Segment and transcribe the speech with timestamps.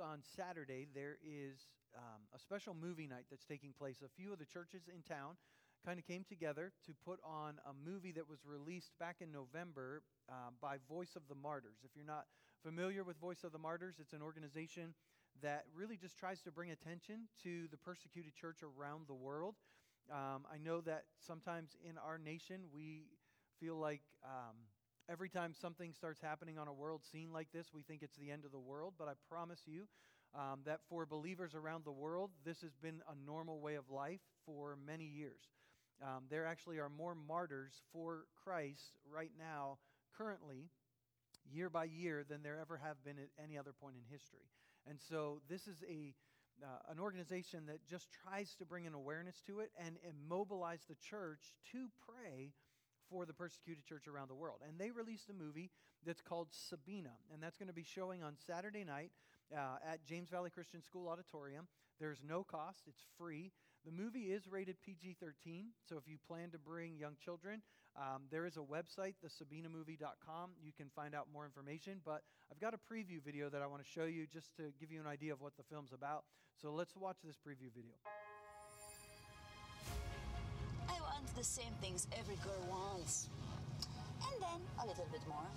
[0.00, 4.02] on Saturday, there is um, a special movie night that's taking place.
[4.04, 5.36] A few of the churches in town
[5.84, 10.02] kind of came together to put on a movie that was released back in November
[10.28, 11.78] uh, by Voice of the Martyrs.
[11.84, 12.26] If you're not
[12.62, 14.94] familiar with Voice of the Martyrs, it's an organization
[15.42, 19.54] that really just tries to bring attention to the persecuted church around the world.
[20.10, 23.04] Um, I know that sometimes in our nation we
[23.60, 24.56] feel like um,
[25.10, 28.30] every time something starts happening on a world scene like this, we think it's the
[28.30, 28.94] end of the world.
[28.98, 29.88] But I promise you
[30.34, 34.20] um, that for believers around the world, this has been a normal way of life
[34.46, 35.42] for many years.
[36.02, 39.78] Um, there actually are more martyrs for Christ right now,
[40.16, 40.70] currently,
[41.52, 44.48] year by year, than there ever have been at any other point in history.
[44.88, 46.14] And so this is a
[46.62, 50.96] uh, an organization that just tries to bring an awareness to it and immobilize the
[50.96, 52.52] church to pray
[53.10, 54.60] for the persecuted church around the world.
[54.66, 55.70] And they released a movie
[56.06, 59.10] that's called Sabina, and that's going to be showing on Saturday night
[59.54, 61.66] uh, at James Valley Christian School Auditorium.
[61.98, 63.52] There's no cost, it's free.
[63.84, 67.62] The movie is rated PG 13, so if you plan to bring young children,
[67.96, 70.50] um, there is a website, thesabinamovie.com.
[70.62, 73.82] You can find out more information, but I've got a preview video that I want
[73.82, 76.24] to show you just to give you an idea of what the film's about.
[76.60, 77.96] So let's watch this preview video
[81.40, 83.30] the same things every girl wants.
[84.20, 85.48] And then a little bit more.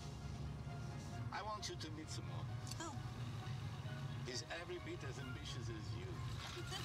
[1.35, 2.47] I want you to meet someone.
[2.79, 2.95] Oh.
[4.25, 6.07] He's every bit as ambitious as you.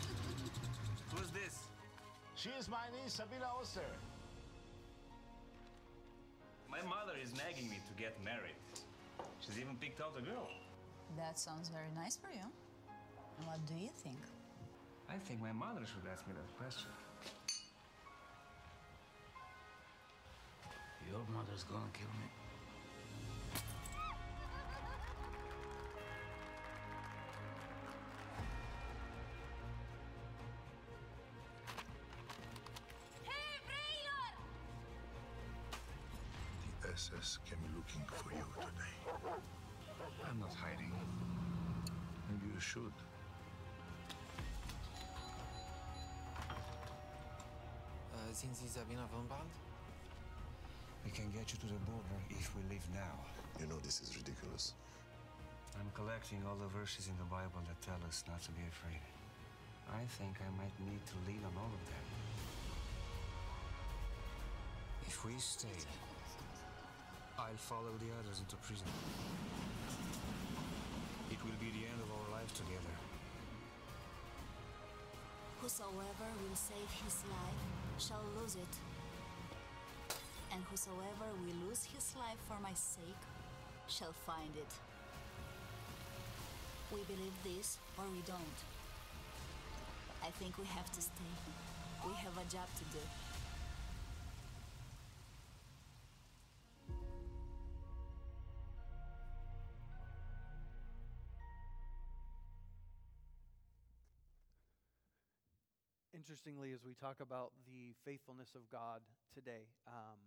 [1.15, 1.71] Who's this?
[2.35, 3.87] She is my niece, Sabina Oster.
[6.69, 8.59] My mother is nagging me to get married.
[9.39, 10.51] She's even picked out a girl.
[11.17, 12.51] That sounds very nice for you.
[13.47, 14.19] What do you think?
[15.09, 16.91] I think my mother should ask me that question.
[21.11, 22.28] Your mother's gonna kill me.
[33.25, 34.28] Hey, Braylor!
[36.83, 38.94] The SS came looking for you today.
[40.28, 40.93] I'm not hiding.
[42.28, 42.93] Maybe you should.
[48.12, 49.68] Uh, sind Sie Sabina von Bald?
[51.09, 53.17] We can get you to the border if we leave now.
[53.57, 54.77] You know this is ridiculous.
[55.81, 59.01] I'm collecting all the verses in the Bible that tell us not to be afraid.
[59.89, 62.05] I think I might need to lean on all of them.
[65.09, 65.81] If we stay,
[67.41, 68.93] I'll follow the others into prison.
[71.33, 72.95] It will be the end of our life together.
[75.65, 77.65] Whosoever will save his life
[77.97, 78.97] shall lose it
[80.59, 83.23] and whosoever will lose his life for my sake
[83.87, 84.73] shall find it.
[86.93, 88.59] We believe this or we don't.
[90.21, 91.13] I think we have to stay.
[92.05, 92.99] We have a job to do.
[106.13, 109.03] Interestingly, as we talk about the faithfulness of God
[109.33, 110.19] today, um,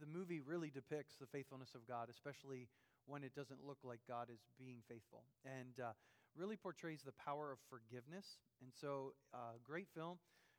[0.00, 2.68] the movie really depicts the faithfulness of God, especially
[3.06, 5.92] when it doesn't look like God is being faithful, and uh,
[6.34, 8.40] really portrays the power of forgiveness.
[8.64, 10.18] And so, uh, great film.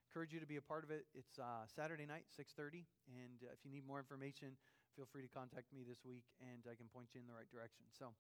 [0.09, 1.07] Encourage you to be a part of it.
[1.15, 4.59] It's uh, Saturday night, 6:30, and uh, if you need more information,
[4.95, 7.49] feel free to contact me this week, and I can point you in the right
[7.49, 7.87] direction.
[7.97, 8.13] So.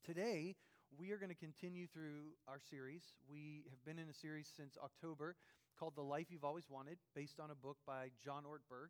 [0.00, 0.56] Today,
[0.96, 3.04] we are going to continue through our series.
[3.28, 5.36] We have been in a series since October
[5.78, 8.88] called The Life You've Always Wanted, based on a book by John Ortberg.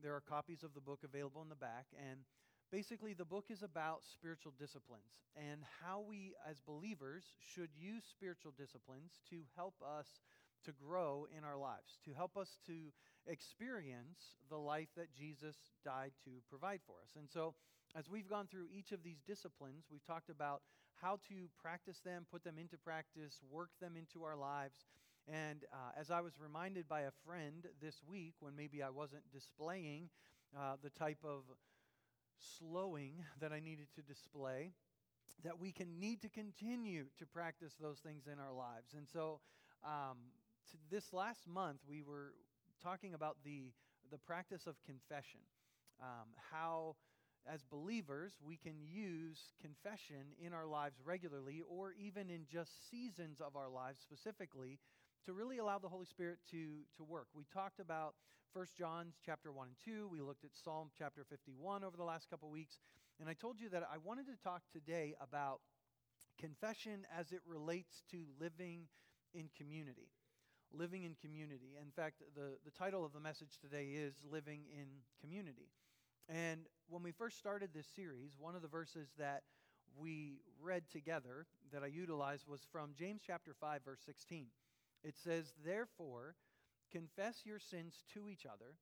[0.00, 1.86] There are copies of the book available in the back.
[1.98, 2.20] And
[2.70, 8.52] basically, the book is about spiritual disciplines and how we, as believers, should use spiritual
[8.56, 10.06] disciplines to help us
[10.64, 12.92] to grow in our lives, to help us to
[13.26, 17.10] experience the life that Jesus died to provide for us.
[17.18, 17.54] And so,
[17.94, 20.62] as we've gone through each of these disciplines, we've talked about
[21.00, 24.86] how to practice them, put them into practice, work them into our lives.
[25.28, 29.22] And uh, as I was reminded by a friend this week, when maybe I wasn't
[29.32, 30.08] displaying
[30.56, 31.42] uh, the type of
[32.58, 34.72] slowing that I needed to display,
[35.44, 38.94] that we can need to continue to practice those things in our lives.
[38.96, 39.40] And so,
[39.84, 40.18] um,
[40.90, 42.34] this last month, we were
[42.82, 43.72] talking about the,
[44.10, 45.40] the practice of confession,
[46.00, 46.96] um, how
[47.46, 53.40] as believers, we can use confession in our lives regularly or even in just seasons
[53.40, 54.78] of our lives specifically
[55.26, 57.26] to really allow the Holy Spirit to, to work.
[57.34, 58.14] We talked about
[58.54, 60.08] 1 John's chapter 1 and 2.
[60.10, 62.78] We looked at Psalm chapter 51 over the last couple weeks.
[63.20, 65.60] And I told you that I wanted to talk today about
[66.40, 68.88] confession as it relates to living
[69.32, 70.10] in community.
[70.72, 71.76] Living in community.
[71.80, 74.86] In fact, the, the title of the message today is Living in
[75.20, 75.70] Community.
[76.28, 79.42] And when we first started this series, one of the verses that
[79.96, 84.46] we read together that I utilized was from James chapter 5 verse 16.
[85.02, 86.36] It says, "Therefore,
[86.90, 88.76] confess your sins to each other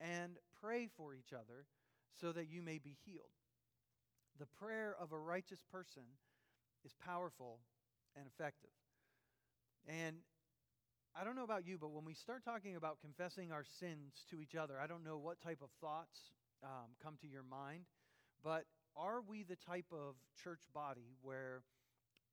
[0.00, 1.66] and pray for each other
[2.20, 3.32] so that you may be healed."
[4.38, 6.04] The prayer of a righteous person
[6.84, 7.60] is powerful
[8.16, 8.70] and effective.
[9.86, 10.16] And
[11.14, 14.40] I don't know about you, but when we start talking about confessing our sins to
[14.40, 16.32] each other, I don't know what type of thoughts
[16.62, 17.84] um, come to your mind,
[18.42, 18.64] but
[18.96, 21.62] are we the type of church body where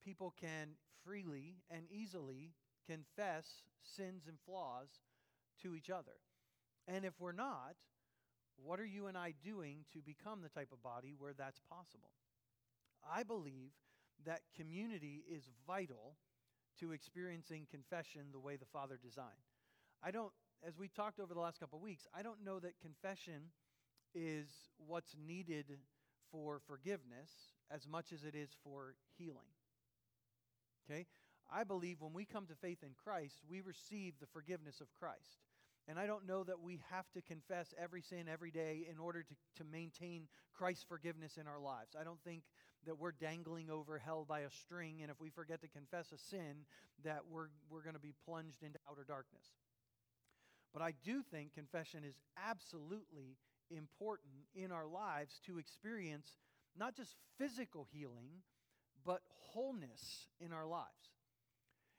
[0.04, 0.70] people can
[1.04, 2.54] freely and easily
[2.90, 3.46] confess
[3.84, 4.90] sins and flaws
[5.62, 6.18] to each other?
[6.88, 7.76] And if we're not,
[8.64, 12.12] what are you and I doing to become the type of body where that's possible?
[13.08, 13.72] I believe
[14.26, 16.16] that community is vital
[16.80, 19.28] to experiencing confession the way the Father designed.
[20.04, 20.32] I don't,
[20.66, 23.52] as we've talked over the last couple of weeks, I don't know that confession
[24.14, 24.48] is
[24.78, 25.66] what's needed
[26.32, 27.30] for forgiveness
[27.72, 29.52] as much as it is for healing.
[30.90, 31.06] Okay?
[31.52, 35.44] I believe when we come to faith in Christ, we receive the forgiveness of Christ.
[35.88, 39.24] And I don't know that we have to confess every sin every day in order
[39.24, 41.96] to, to maintain Christ's forgiveness in our lives.
[42.00, 42.44] I don't think
[42.86, 46.18] that we're dangling over hell by a string, and if we forget to confess a
[46.18, 46.66] sin,
[47.04, 49.46] that we're, we're going to be plunged into outer darkness.
[50.72, 53.38] But I do think confession is absolutely
[53.72, 56.28] important in our lives to experience
[56.78, 58.44] not just physical healing,
[59.06, 59.22] but
[59.54, 60.86] wholeness in our lives.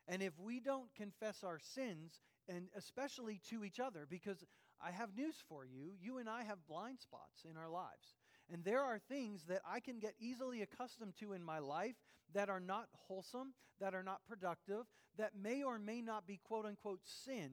[0.08, 4.44] And if we don't confess our sins, and especially to each other, because
[4.82, 8.14] I have news for you, you and I have blind spots in our lives.
[8.52, 11.94] And there are things that I can get easily accustomed to in my life
[12.34, 14.86] that are not wholesome, that are not productive,
[15.18, 17.50] that may or may not be quote unquote sin,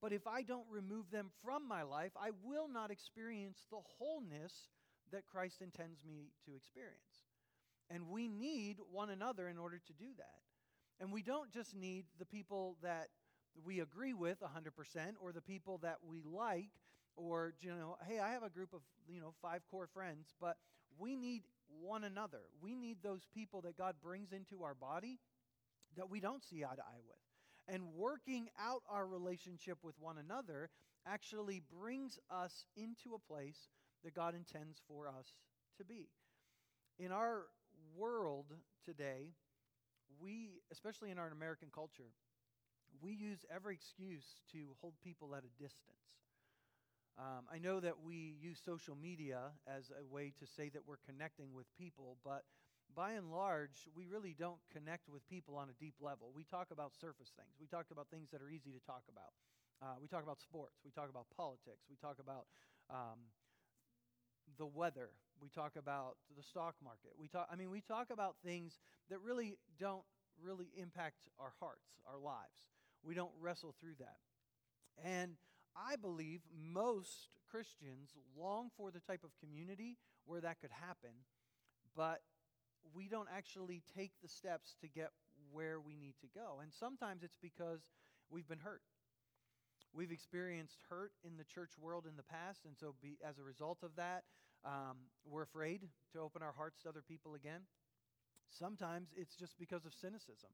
[0.00, 4.70] but if I don't remove them from my life, I will not experience the wholeness
[5.12, 7.26] that Christ intends me to experience.
[7.90, 10.49] And we need one another in order to do that.
[11.00, 13.08] And we don't just need the people that
[13.64, 14.70] we agree with 100%
[15.20, 16.70] or the people that we like
[17.16, 20.56] or you know hey i have a group of you know five core friends but
[20.98, 21.42] we need
[21.78, 22.42] one another.
[22.60, 25.18] We need those people that god brings into our body
[25.96, 27.74] that we don't see eye to eye with.
[27.74, 30.70] And working out our relationship with one another
[31.06, 33.68] actually brings us into a place
[34.04, 35.34] that god intends for us
[35.78, 36.08] to be.
[36.98, 37.44] In our
[37.96, 38.46] world
[38.84, 39.34] today
[40.18, 42.12] we especially in our american culture
[43.00, 46.04] we use every excuse to hold people at a distance.
[47.18, 51.02] Um, I know that we use social media as a way to say that we're
[51.04, 52.44] connecting with people, but
[52.94, 56.32] by and large, we really don't connect with people on a deep level.
[56.34, 57.54] We talk about surface things.
[57.60, 59.32] We talk about things that are easy to talk about.
[59.82, 60.80] Uh, we talk about sports.
[60.84, 61.84] We talk about politics.
[61.90, 62.46] We talk about
[62.90, 63.30] um,
[64.58, 65.10] the weather.
[65.40, 67.12] We talk about the stock market.
[67.18, 67.48] We talk.
[67.50, 68.78] I mean, we talk about things
[69.08, 70.04] that really don't
[70.42, 72.68] really impact our hearts, our lives.
[73.02, 74.18] We don't wrestle through that.
[75.02, 75.36] And
[75.76, 79.96] I believe most Christians long for the type of community
[80.26, 81.24] where that could happen,
[81.96, 82.20] but
[82.94, 85.10] we don't actually take the steps to get
[85.52, 86.60] where we need to go.
[86.62, 87.80] And sometimes it's because
[88.30, 88.82] we've been hurt.
[89.92, 93.42] We've experienced hurt in the church world in the past, and so be, as a
[93.42, 94.22] result of that,
[94.64, 97.62] um, we're afraid to open our hearts to other people again.
[98.50, 100.50] Sometimes it's just because of cynicism.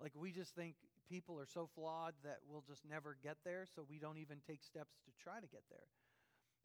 [0.00, 0.76] Like we just think
[1.08, 4.62] people are so flawed that we'll just never get there, so we don't even take
[4.62, 5.88] steps to try to get there.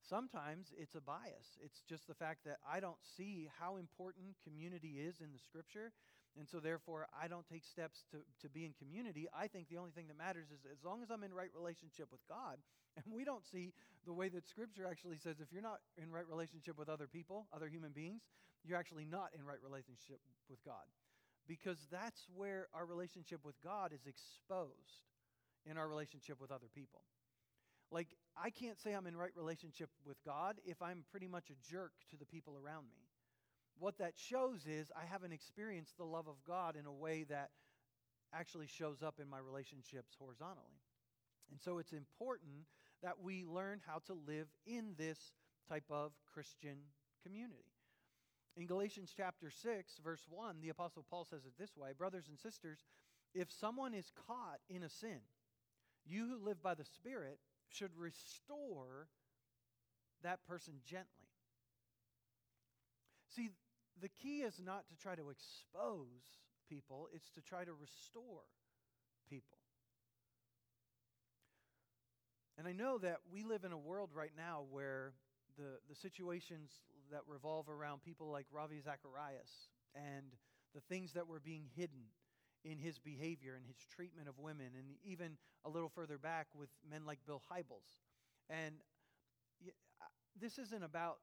[0.04, 1.58] Sometimes it's a bias.
[1.64, 5.94] It's just the fact that I don't see how important community is in the scripture,
[6.38, 9.28] and so therefore I don't take steps to, to be in community.
[9.34, 12.08] I think the only thing that matters is as long as I'm in right relationship
[12.12, 12.58] with God,
[12.98, 13.74] and we don't see
[14.06, 17.48] the way that scripture actually says if you're not in right relationship with other people,
[17.54, 18.22] other human beings,
[18.64, 20.86] you're actually not in right relationship with God
[21.48, 25.04] because that's where our relationship with God is exposed
[25.66, 27.02] in our relationship with other people.
[27.92, 31.72] Like, I can't say I'm in right relationship with God if I'm pretty much a
[31.72, 33.03] jerk to the people around me.
[33.80, 37.50] What that shows is I haven't experienced the love of God in a way that
[38.34, 40.80] actually shows up in my relationships horizontally.
[41.52, 42.66] And so it's important
[43.02, 45.34] that we learn how to live in this
[45.70, 46.78] type of Christian
[47.24, 47.66] community.
[48.56, 52.40] In Galatians chapter 6, verse 1, the Apostle Paul says it this way Brothers and
[52.40, 52.80] sisters,
[53.34, 55.20] if someone is caught in a sin,
[56.06, 57.40] you who live by the Spirit
[57.70, 59.08] should restore
[60.22, 61.08] that person gently.
[63.36, 63.50] See,
[64.02, 68.44] the key is not to try to expose people, it's to try to restore
[69.30, 69.58] people.
[72.58, 75.14] And I know that we live in a world right now where
[75.58, 76.72] the, the situations
[77.12, 80.26] that revolve around people like Ravi Zacharias and
[80.74, 82.10] the things that were being hidden
[82.64, 86.70] in his behavior and his treatment of women, and even a little further back with
[86.90, 88.00] men like Bill Hybels.
[88.50, 88.76] And
[90.40, 91.18] this isn't about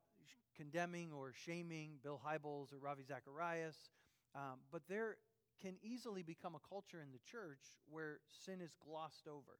[0.60, 3.76] condemning or shaming Bill Hybels or Ravi Zacharias,
[4.34, 5.16] um, but there
[5.62, 9.56] can easily become a culture in the church where sin is glossed over,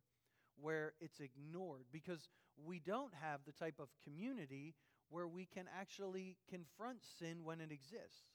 [0.60, 2.28] where it's ignored, because
[2.62, 4.74] we don't have the type of community
[5.08, 8.28] where we can actually confront sin when it exists.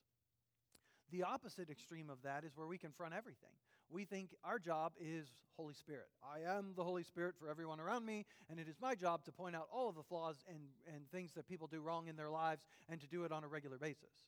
[1.11, 3.53] The opposite extreme of that is where we confront everything.
[3.89, 5.27] We think our job is
[5.57, 6.07] Holy Spirit.
[6.23, 9.31] I am the Holy Spirit for everyone around me, and it is my job to
[9.31, 10.59] point out all of the flaws and,
[10.93, 13.47] and things that people do wrong in their lives and to do it on a
[13.47, 14.25] regular basis.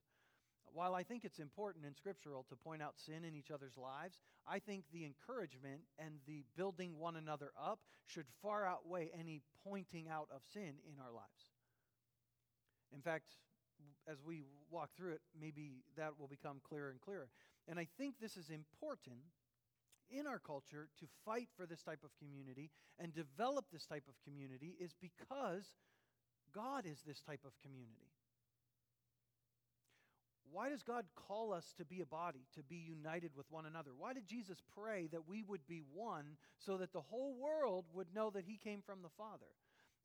[0.73, 4.21] While I think it's important and scriptural to point out sin in each other's lives,
[4.47, 10.07] I think the encouragement and the building one another up should far outweigh any pointing
[10.07, 11.51] out of sin in our lives.
[12.93, 13.37] In fact,
[14.07, 17.29] as we walk through it, maybe that will become clearer and clearer.
[17.67, 19.19] And I think this is important
[20.09, 24.15] in our culture to fight for this type of community and develop this type of
[24.23, 25.73] community is because
[26.53, 28.11] God is this type of community.
[30.51, 33.91] Why does God call us to be a body, to be united with one another?
[33.97, 38.13] Why did Jesus pray that we would be one so that the whole world would
[38.15, 39.51] know that he came from the Father?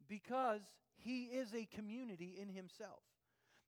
[0.08, 0.62] Because
[0.96, 3.02] he is a community in himself.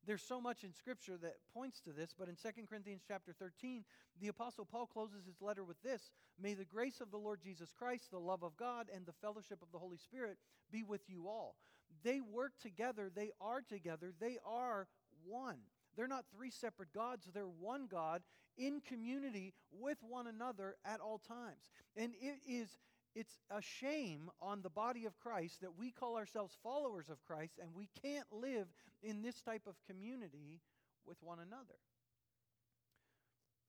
[0.05, 3.83] There's so much in Scripture that points to this, but in 2 Corinthians chapter 13,
[4.21, 7.71] the Apostle Paul closes his letter with this May the grace of the Lord Jesus
[7.77, 10.37] Christ, the love of God, and the fellowship of the Holy Spirit
[10.71, 11.55] be with you all.
[12.03, 14.87] They work together, they are together, they are
[15.25, 15.57] one.
[15.95, 18.21] They're not three separate gods, they're one God
[18.57, 21.71] in community with one another at all times.
[21.95, 22.77] And it is
[23.15, 27.53] it's a shame on the body of Christ that we call ourselves followers of Christ
[27.61, 28.67] and we can't live
[29.01, 30.59] in this type of community
[31.05, 31.79] with one another.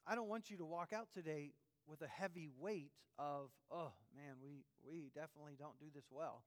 [0.06, 1.52] I don't want you to walk out today
[1.86, 6.42] with a heavy weight of, oh man, we, we definitely don't do this well.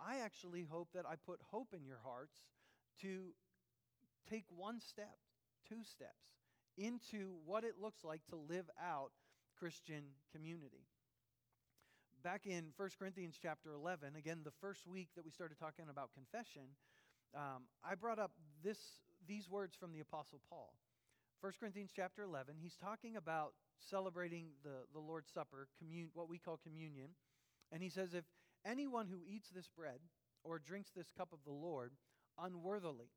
[0.00, 2.36] I actually hope that I put hope in your hearts
[3.02, 3.32] to
[4.30, 5.16] take one step,
[5.68, 6.10] two steps
[6.78, 9.10] into what it looks like to live out
[9.58, 10.86] Christian community
[12.26, 16.10] back in 1 Corinthians chapter 11, again, the first week that we started talking about
[16.12, 16.74] confession,
[17.36, 18.32] um, I brought up
[18.64, 18.78] this,
[19.28, 20.72] these words from the Apostle Paul.
[21.40, 26.36] 1 Corinthians chapter 11, he's talking about celebrating the, the Lord's Supper, commun- what we
[26.36, 27.10] call communion.
[27.70, 28.24] And he says, If
[28.66, 30.00] anyone who eats this bread
[30.42, 31.92] or drinks this cup of the Lord
[32.42, 33.12] unworthily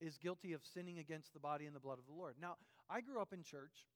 [0.00, 2.36] is guilty of sinning against the body and the blood of the Lord.
[2.40, 3.88] Now, I grew up in church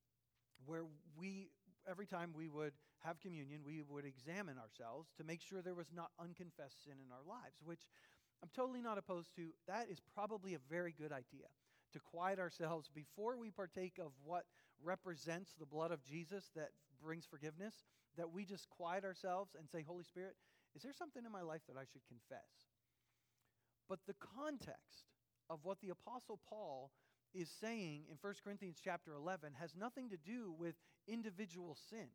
[0.67, 1.51] where we
[1.89, 2.73] every time we would
[3.05, 7.13] have communion, we would examine ourselves to make sure there was not unconfessed sin in
[7.13, 7.89] our lives, which
[8.43, 9.49] I'm totally not opposed to.
[9.67, 11.49] That is probably a very good idea
[11.93, 14.45] to quiet ourselves before we partake of what
[14.83, 16.71] represents the blood of Jesus that
[17.03, 17.75] brings forgiveness,
[18.17, 20.37] that we just quiet ourselves and say, Holy Spirit,
[20.75, 22.69] is there something in my life that I should confess?
[23.89, 25.11] But the context
[25.49, 26.93] of what the Apostle Paul
[27.35, 30.75] is saying in 1 Corinthians chapter 11 has nothing to do with
[31.09, 32.09] individual sin.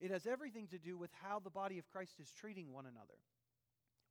[0.00, 3.18] It has everything to do with how the body of Christ is treating one another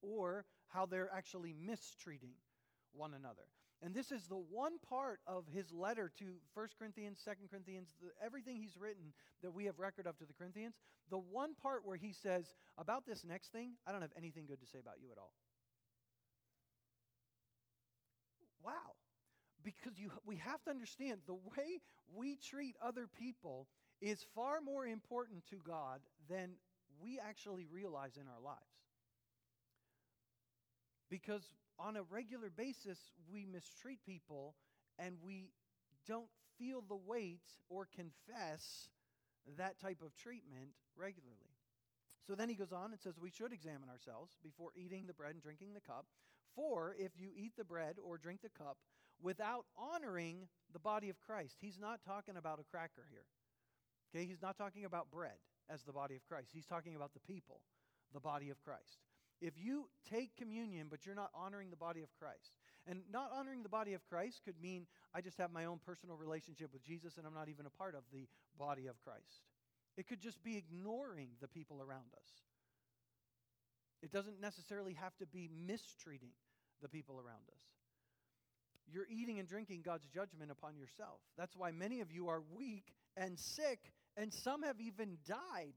[0.02, 2.34] or how they're actually mistreating
[2.94, 3.44] one another.
[3.82, 8.10] And this is the one part of his letter to 1 Corinthians, 2 Corinthians, the,
[8.26, 10.76] everything he's written that we have record of to the Corinthians.
[11.10, 14.62] The one part where he says, About this next thing, I don't have anything good
[14.62, 15.34] to say about you at all.
[18.64, 18.96] Wow
[19.64, 21.80] because you, we have to understand the way
[22.14, 23.68] we treat other people
[24.04, 26.52] is far more important to God than
[27.02, 28.60] we actually realize in our lives.
[31.10, 33.00] Because on a regular basis,
[33.32, 34.56] we mistreat people
[35.00, 35.52] and we
[36.06, 36.28] don't
[36.60, 38.90] feel the weight or confess
[39.58, 41.56] that type of treatment regularly.
[42.28, 45.34] So then he goes on and says, We should examine ourselves before eating the bread
[45.34, 46.06] and drinking the cup.
[46.56, 48.78] For if you eat the bread or drink the cup
[49.22, 51.56] without honoring the body of Christ.
[51.62, 53.26] He's not talking about a cracker here.
[54.14, 55.38] Okay, he's not talking about bread
[55.70, 56.50] as the body of Christ.
[56.54, 57.62] He's talking about the people,
[58.14, 59.00] the body of Christ.
[59.42, 62.54] If you take communion but you're not honoring the body of Christ,
[62.86, 66.16] and not honoring the body of Christ could mean I just have my own personal
[66.16, 68.28] relationship with Jesus and I'm not even a part of the
[68.58, 69.48] body of Christ.
[69.98, 72.30] It could just be ignoring the people around us.
[74.02, 76.32] It doesn't necessarily have to be mistreating
[76.82, 77.62] the people around us
[78.92, 81.20] you're eating and drinking God's judgment upon yourself.
[81.38, 85.76] That's why many of you are weak and sick and some have even died.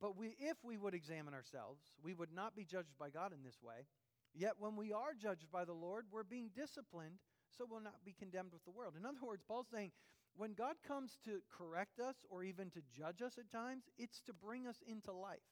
[0.00, 3.42] But we, if we would examine ourselves, we would not be judged by God in
[3.42, 3.86] this way.
[4.34, 7.16] Yet when we are judged by the Lord, we're being disciplined,
[7.56, 8.94] so we'll not be condemned with the world.
[8.98, 9.92] In other words, Paul's saying
[10.36, 14.34] when God comes to correct us or even to judge us at times, it's to
[14.34, 15.48] bring us into life.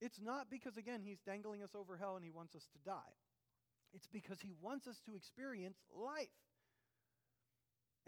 [0.00, 3.14] It's not because, again, he's dangling us over hell and he wants us to die.
[3.94, 6.34] It's because he wants us to experience life.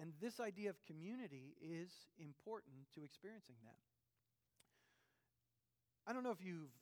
[0.00, 3.76] And this idea of community is important to experiencing that.
[6.09, 6.73] I don't know if you've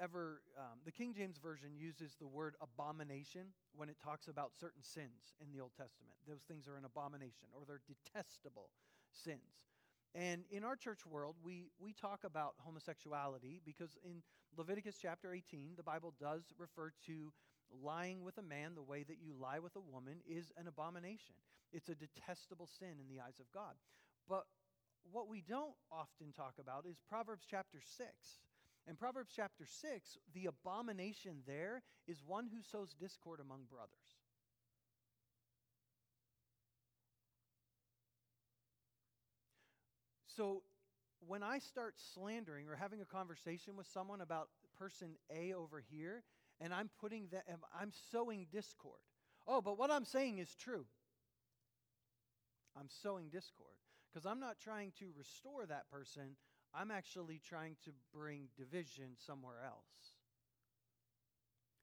[0.00, 4.82] ever, um, the King James Version uses the word abomination when it talks about certain
[4.82, 6.16] sins in the Old Testament.
[6.26, 8.70] Those things are an abomination or they're detestable
[9.12, 9.68] sins.
[10.14, 14.22] And in our church world, we, we talk about homosexuality because in
[14.56, 17.32] Leviticus chapter 18, the Bible does refer to
[17.82, 21.34] lying with a man the way that you lie with a woman is an abomination.
[21.72, 23.74] It's a detestable sin in the eyes of God.
[24.28, 24.44] But
[25.10, 28.08] what we don't often talk about is Proverbs chapter 6.
[28.86, 33.90] In Proverbs chapter 6, the abomination there is one who sows discord among brothers.
[40.36, 40.62] So
[41.26, 46.22] when I start slandering or having a conversation with someone about person A over here,
[46.60, 47.44] and I'm putting that,
[47.78, 49.00] I'm sowing discord.
[49.46, 50.86] Oh, but what I'm saying is true.
[52.78, 53.76] I'm sowing discord
[54.12, 56.36] because I'm not trying to restore that person.
[56.74, 60.14] I'm actually trying to bring division somewhere else.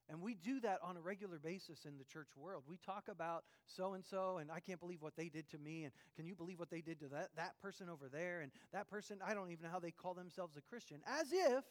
[0.09, 2.63] And we do that on a regular basis in the church world.
[2.67, 5.85] We talk about so and so, and I can't believe what they did to me,
[5.85, 8.89] and can you believe what they did to that, that person over there, and that
[8.89, 11.63] person, I don't even know how they call themselves a Christian, as if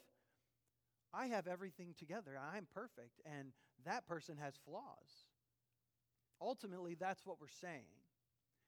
[1.12, 2.38] I have everything together.
[2.38, 3.52] I'm perfect, and
[3.84, 5.26] that person has flaws.
[6.40, 7.90] Ultimately, that's what we're saying,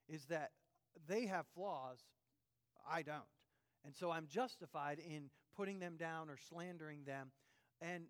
[0.08, 0.50] is that
[1.08, 1.99] they have flaws,
[2.90, 3.22] I don't.
[3.84, 7.30] And so I'm justified in putting them down or slandering them.
[7.80, 8.04] And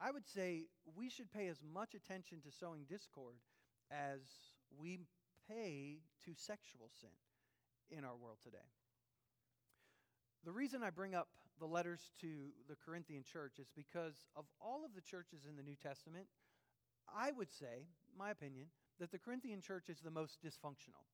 [0.00, 3.36] I would say we should pay as much attention to sowing discord
[3.90, 4.20] as
[4.78, 5.00] we
[5.48, 7.10] pay to sexual sin
[7.96, 8.58] in our world today.
[10.44, 14.84] The reason I bring up the letters to the Corinthian church is because of all
[14.84, 16.26] of the churches in the New Testament,
[17.08, 17.86] I would say,
[18.16, 18.66] my opinion,
[18.98, 21.04] that the Corinthian church is the most dysfunctional.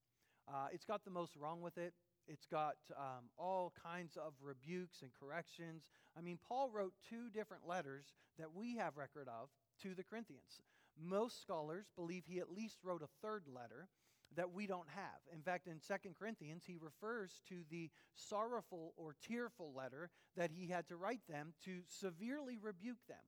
[0.49, 1.95] Uh, it's got the most wrong with it.
[2.27, 5.85] It's got um, all kinds of rebukes and corrections.
[6.17, 8.05] I mean, Paul wrote two different letters
[8.39, 9.49] that we have record of
[9.83, 10.63] to the Corinthians.
[11.01, 13.89] Most scholars believe he at least wrote a third letter
[14.37, 15.21] that we don't have.
[15.35, 20.69] In fact, in Second Corinthians, he refers to the sorrowful or tearful letter that he
[20.69, 23.19] had to write them to severely rebuke them.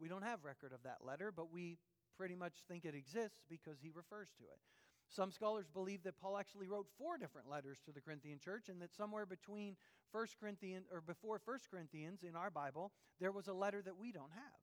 [0.00, 1.78] We don't have record of that letter, but we
[2.16, 4.60] pretty much think it exists because he refers to it.
[5.08, 8.80] Some scholars believe that Paul actually wrote four different letters to the Corinthian church and
[8.82, 9.76] that somewhere between
[10.12, 14.12] 1 Corinthians or before 1 Corinthians in our Bible, there was a letter that we
[14.12, 14.60] don't have.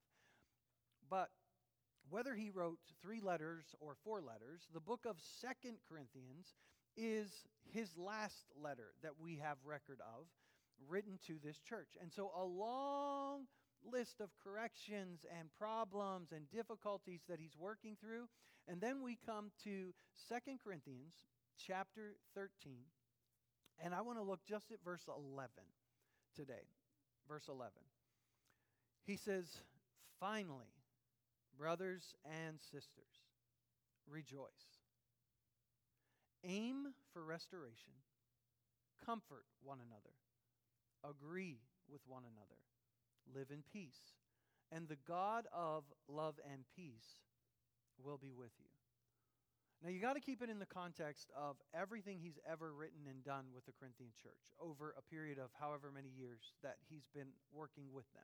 [1.10, 1.30] But
[2.13, 6.54] whether he wrote three letters or four letters, the book of Second Corinthians
[6.95, 7.28] is
[7.71, 10.28] his last letter that we have record of
[10.88, 11.97] written to this church.
[11.99, 13.47] And so a long
[13.91, 18.28] list of corrections and problems and difficulties that he's working through.
[18.67, 19.91] And then we come to
[20.30, 21.15] Second Corinthians
[21.58, 22.76] chapter 13.
[23.84, 25.49] And I want to look just at verse 11
[26.36, 26.69] today.
[27.28, 27.71] Verse 11.
[29.04, 29.47] He says,
[30.19, 30.69] Finally,
[31.58, 33.24] brothers and sisters,
[34.10, 34.82] rejoice.
[36.44, 37.94] Aim for restoration.
[39.06, 40.16] Comfort one another.
[41.04, 42.60] Agree with one another
[43.32, 44.20] live in peace.
[44.72, 47.22] And the God of love and peace
[48.02, 48.68] will be with you.
[49.84, 53.24] Now, you got to keep it in the context of everything he's ever written and
[53.24, 57.36] done with the Corinthian church over a period of however many years that he's been
[57.52, 58.24] working with them.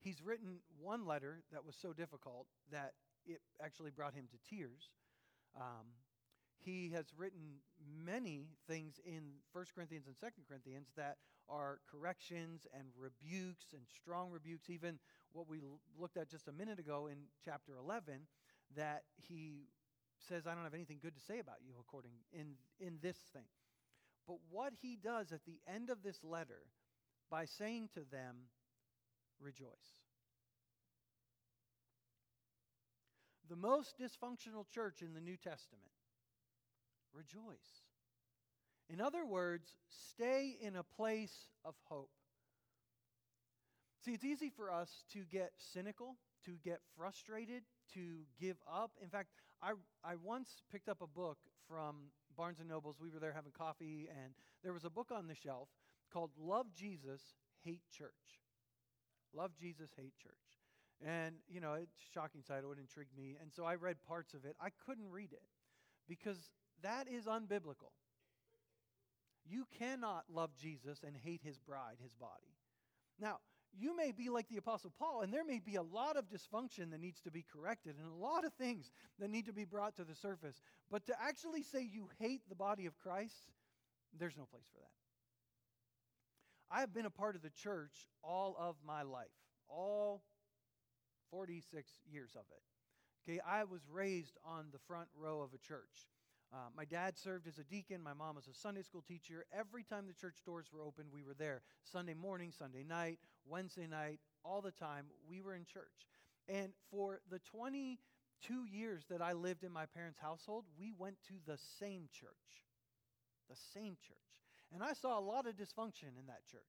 [0.00, 2.94] He's written one letter that was so difficult that
[3.26, 4.88] it actually brought him to tears.
[5.56, 5.86] Um,
[6.64, 7.60] he has written
[8.04, 11.16] many things in 1 Corinthians and 2 Corinthians that
[11.48, 14.98] are corrections and rebukes and strong rebukes, even
[15.32, 15.60] what we
[15.98, 18.20] looked at just a minute ago in chapter 11,
[18.76, 19.68] that he
[20.28, 23.48] says, I don't have anything good to say about you according in, in this thing.
[24.26, 26.62] But what he does at the end of this letter
[27.30, 28.36] by saying to them,
[29.40, 29.68] rejoice.
[33.48, 35.90] The most dysfunctional church in the New Testament
[37.12, 37.82] rejoice.
[38.88, 42.10] In other words, stay in a place of hope.
[44.04, 47.62] See, it's easy for us to get cynical, to get frustrated,
[47.94, 48.92] to give up.
[49.02, 49.28] In fact,
[49.62, 49.72] I,
[50.04, 51.96] I once picked up a book from
[52.36, 52.96] Barnes and Nobles.
[53.00, 55.68] We were there having coffee, and there was a book on the shelf
[56.12, 57.20] called Love Jesus,
[57.62, 58.39] Hate Church.
[59.34, 60.32] Love Jesus, Hate Church.
[61.06, 62.70] And, you know, it's shocking title.
[62.70, 63.36] It would intrigue me.
[63.40, 64.54] And so I read parts of it.
[64.60, 65.48] I couldn't read it
[66.08, 66.50] because
[66.82, 67.92] that is unbiblical.
[69.48, 72.54] You cannot love Jesus and hate his bride, his body.
[73.18, 73.38] Now,
[73.78, 76.90] you may be like the Apostle Paul, and there may be a lot of dysfunction
[76.90, 79.96] that needs to be corrected and a lot of things that need to be brought
[79.96, 80.60] to the surface.
[80.90, 83.52] But to actually say you hate the body of Christ,
[84.18, 84.99] there's no place for that.
[86.70, 89.26] I have been a part of the church all of my life,
[89.68, 90.22] all
[91.30, 92.62] 46 years of it.
[93.28, 96.08] Okay, I was raised on the front row of a church.
[96.52, 98.02] Uh, my dad served as a deacon.
[98.02, 99.44] My mom was a Sunday school teacher.
[99.56, 101.62] Every time the church doors were open, we were there.
[101.84, 106.08] Sunday morning, Sunday night, Wednesday night, all the time, we were in church.
[106.48, 107.98] And for the 22
[108.64, 112.66] years that I lived in my parents' household, we went to the same church.
[113.48, 114.29] The same church.
[114.72, 116.62] And I saw a lot of dysfunction in that church.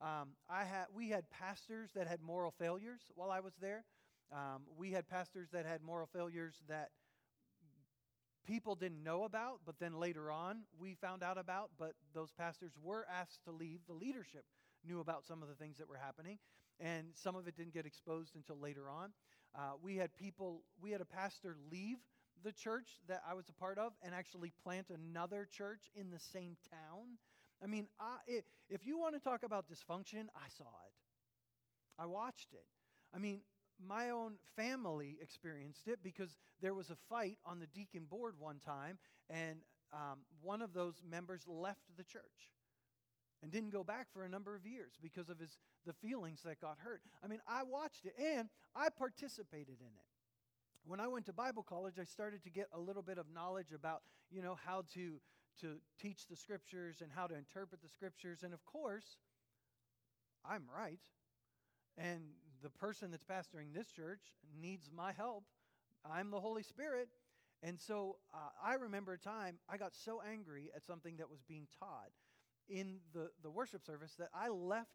[0.00, 3.84] Um, I had, we had pastors that had moral failures while I was there.
[4.32, 6.90] Um, we had pastors that had moral failures that
[8.46, 11.70] people didn't know about, but then later on we found out about.
[11.78, 13.80] But those pastors were asked to leave.
[13.86, 14.44] The leadership
[14.86, 16.38] knew about some of the things that were happening,
[16.80, 19.12] and some of it didn't get exposed until later on.
[19.56, 21.98] Uh, we had people, we had a pastor leave
[22.44, 26.18] the church that I was a part of and actually plant another church in the
[26.18, 27.18] same town.
[27.62, 28.16] I mean, I,
[28.68, 30.92] if you want to talk about dysfunction, I saw it.
[31.98, 32.66] I watched it.
[33.14, 33.40] I mean,
[33.84, 38.60] my own family experienced it because there was a fight on the deacon board one
[38.64, 38.98] time,
[39.30, 39.58] and
[39.92, 42.50] um, one of those members left the church
[43.42, 46.60] and didn't go back for a number of years because of his the feelings that
[46.60, 47.02] got hurt.
[47.22, 50.13] I mean, I watched it and I participated in it.
[50.86, 53.72] When I went to Bible college, I started to get a little bit of knowledge
[53.74, 55.20] about, you know, how to
[55.60, 58.42] to teach the scriptures and how to interpret the scriptures.
[58.42, 59.18] And of course,
[60.44, 60.98] I'm right.
[61.96, 62.22] And
[62.62, 64.22] the person that's pastoring this church
[64.60, 65.44] needs my help.
[66.04, 67.08] I'm the Holy Spirit.
[67.62, 71.40] And so uh, I remember a time I got so angry at something that was
[71.46, 72.10] being taught
[72.68, 74.90] in the, the worship service that I left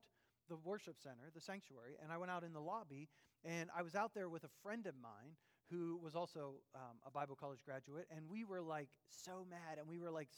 [0.49, 3.08] the worship center, the sanctuary, and I went out in the lobby.
[3.45, 5.36] And I was out there with a friend of mine
[5.71, 9.88] who was also um, a Bible college graduate, and we were like so mad, and
[9.88, 10.29] we were like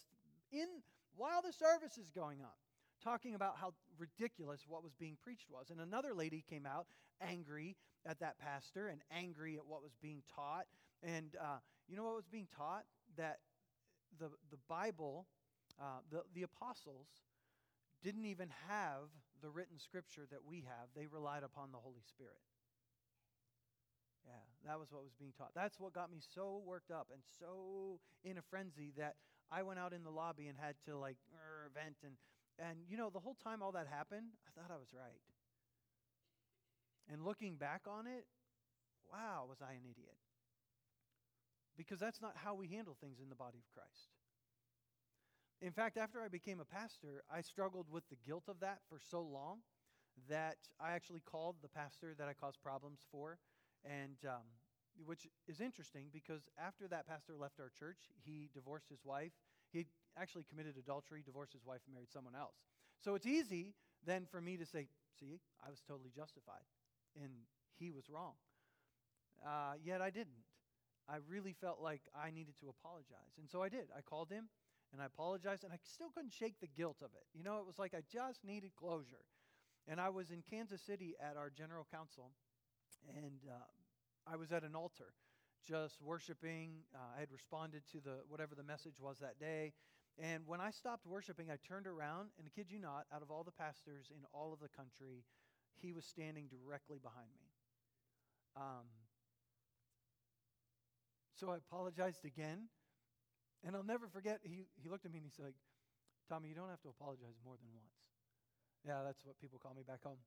[0.52, 0.68] in
[1.16, 2.56] while the service is going on,
[3.04, 5.70] talking about how ridiculous what was being preached was.
[5.70, 6.88] And another lady came out
[7.22, 10.66] angry at that pastor and angry at what was being taught.
[11.04, 12.84] And uh, you know what was being taught?
[13.18, 13.40] That
[14.20, 15.28] the the Bible,
[15.80, 17.08] uh, the the apostles
[18.04, 19.10] didn't even have
[19.42, 20.90] the written scripture that we have.
[20.96, 22.42] They relied upon the Holy Spirit.
[24.26, 25.52] Yeah, that was what was being taught.
[25.56, 29.16] That's what got me so worked up and so in a frenzy that
[29.52, 32.16] I went out in the lobby and had to like er, vent and
[32.60, 35.22] and you know the whole time all that happened, I thought I was right.
[37.12, 38.26] And looking back on it,
[39.12, 40.16] wow, was I an idiot?
[41.76, 44.14] Because that's not how we handle things in the body of Christ.
[45.62, 49.00] In fact, after I became a pastor, I struggled with the guilt of that for
[49.00, 49.60] so long
[50.30, 53.38] that I actually called the pastor that I caused problems for
[53.86, 54.46] and um,
[55.06, 59.32] which is interesting because after that pastor left our church, he divorced his wife.
[59.72, 59.86] He
[60.20, 62.56] actually committed adultery, divorced his wife, and married someone else.
[63.00, 63.74] So it's easy
[64.06, 64.88] then for me to say,
[65.20, 66.66] see, I was totally justified,
[67.16, 67.32] and
[67.80, 68.34] he was wrong.
[69.46, 70.46] Uh, yet I didn't.
[71.10, 73.36] I really felt like I needed to apologize.
[73.40, 73.90] And so I did.
[73.98, 74.50] I called him
[74.94, 77.24] and I apologized, and I still couldn't shake the guilt of it.
[77.34, 79.24] You know, it was like I just needed closure.
[79.88, 82.32] And I was in Kansas City at our general council,
[83.10, 85.14] and uh, I was at an altar
[85.68, 86.84] just worshiping.
[86.94, 89.74] Uh, I had responded to the whatever the message was that day.
[90.20, 93.44] And when I stopped worshiping, I turned around, and kid you not, out of all
[93.44, 95.24] the pastors in all of the country,
[95.80, 97.48] he was standing directly behind me.
[98.58, 98.86] Um,
[101.40, 102.68] so I apologized again.
[103.64, 105.56] And I'll never forget, he, he looked at me and he's like,
[106.28, 107.94] Tommy, you don't have to apologize more than once.
[108.86, 110.18] Yeah, that's what people call me back home.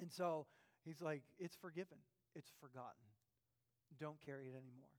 [0.00, 0.46] And so
[0.84, 1.98] he's like, it's forgiven,
[2.34, 3.06] it's forgotten.
[3.98, 4.90] Don't carry it anymore.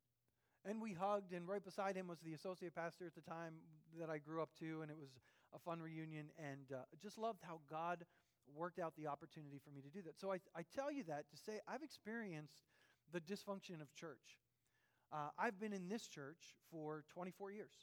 [0.65, 3.56] And we hugged, and right beside him was the associate pastor at the time
[4.00, 5.10] that I grew up to, and it was
[5.56, 8.06] a fun reunion, and uh, just loved how God
[8.56, 10.20] worked out the opportunity for me to do that.
[10.20, 12.62] So I, I tell you that to say I've experienced
[13.12, 14.39] the dysfunction of church.
[15.12, 17.74] Uh, I've been in this church for 24 years,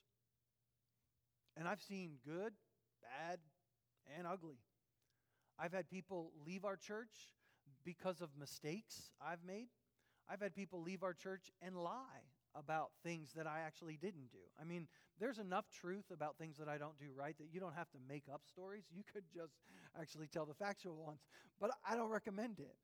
[1.57, 2.53] and I've seen good,
[3.03, 3.39] bad,
[4.17, 4.59] and ugly.
[5.59, 7.11] I've had people leave our church
[7.89, 9.69] because of mistakes I've made.
[10.31, 12.21] I've had people leave our church and lie
[12.55, 14.45] about things that I actually didn't do.
[14.61, 17.75] I mean, there's enough truth about things that I don't do right that you don't
[17.75, 18.85] have to make up stories.
[18.95, 19.55] You could just
[19.99, 21.21] actually tell the factual ones.
[21.59, 22.77] But I don't recommend it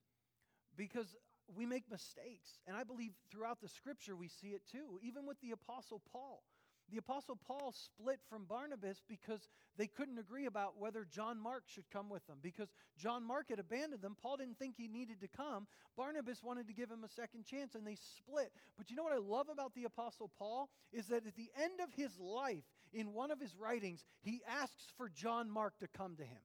[0.75, 1.15] because
[1.55, 2.59] we make mistakes.
[2.67, 6.43] And I believe throughout the scripture we see it too, even with the Apostle Paul.
[6.91, 11.91] The Apostle Paul split from Barnabas because they couldn't agree about whether John Mark should
[11.91, 12.39] come with them.
[12.43, 12.69] Because
[12.99, 15.67] John Mark had abandoned them, Paul didn't think he needed to come.
[15.97, 18.53] Barnabas wanted to give him a second chance, and they split.
[18.77, 20.69] But you know what I love about the Apostle Paul?
[20.93, 24.93] Is that at the end of his life, in one of his writings, he asks
[24.97, 26.43] for John Mark to come to him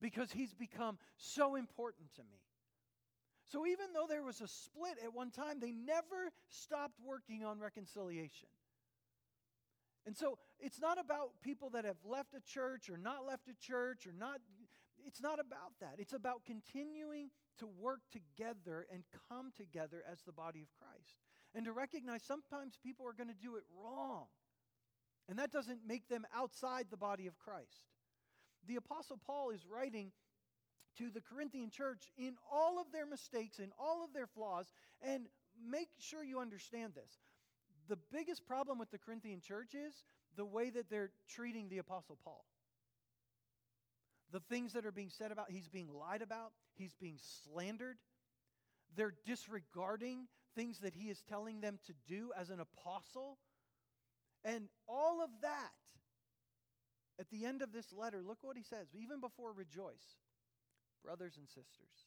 [0.00, 2.40] because he's become so important to me.
[3.52, 7.58] So even though there was a split at one time, they never stopped working on
[7.58, 8.48] reconciliation.
[10.06, 13.54] And so it's not about people that have left a church or not left a
[13.54, 14.40] church or not,
[15.06, 15.96] it's not about that.
[15.98, 21.16] It's about continuing to work together and come together as the body of Christ.
[21.54, 24.26] And to recognize sometimes people are going to do it wrong.
[25.28, 27.82] And that doesn't make them outside the body of Christ.
[28.66, 30.12] The Apostle Paul is writing
[30.98, 35.26] to the Corinthian church in all of their mistakes, in all of their flaws, and
[35.68, 37.20] make sure you understand this.
[37.90, 40.04] The biggest problem with the Corinthian church is
[40.36, 42.44] the way that they're treating the Apostle Paul.
[44.32, 47.96] The things that are being said about, he's being lied about, he's being slandered.
[48.96, 53.38] They're disregarding things that he is telling them to do as an apostle.
[54.44, 55.72] And all of that,
[57.18, 60.14] at the end of this letter, look what he says, even before rejoice
[61.04, 62.06] brothers and sisters.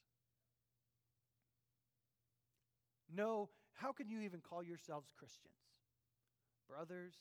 [3.14, 5.73] No, how can you even call yourselves Christians?
[6.68, 7.16] Brothers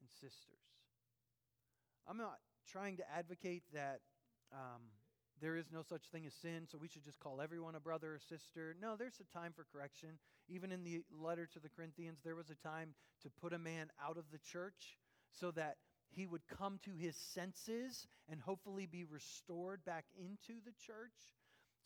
[0.00, 0.64] and sisters.
[2.08, 4.00] I'm not trying to advocate that
[4.52, 4.82] um,
[5.40, 8.14] there is no such thing as sin, so we should just call everyone a brother
[8.14, 8.76] or sister.
[8.80, 10.18] No, there's a time for correction.
[10.48, 13.90] Even in the letter to the Corinthians, there was a time to put a man
[14.04, 14.98] out of the church
[15.32, 15.76] so that
[16.10, 21.14] he would come to his senses and hopefully be restored back into the church.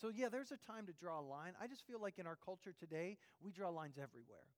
[0.01, 1.53] So, yeah, there's a time to draw a line.
[1.61, 4.49] I just feel like in our culture today, we draw lines everywhere.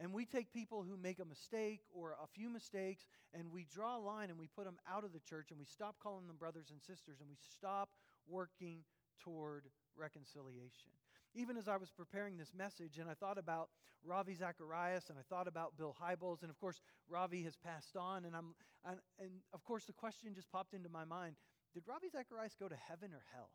[0.00, 3.98] And we take people who make a mistake or a few mistakes and we draw
[3.98, 6.36] a line and we put them out of the church and we stop calling them
[6.36, 7.90] brothers and sisters and we stop
[8.26, 8.78] working
[9.22, 9.64] toward
[9.96, 10.90] reconciliation
[11.34, 13.68] even as I was preparing this message, and I thought about
[14.04, 18.24] Ravi Zacharias and I thought about Bill Hybels, and of course, Ravi has passed on,
[18.24, 21.36] and, I'm, and, and of course, the question just popped into my mind
[21.74, 23.50] Did Ravi Zacharias go to heaven or hell?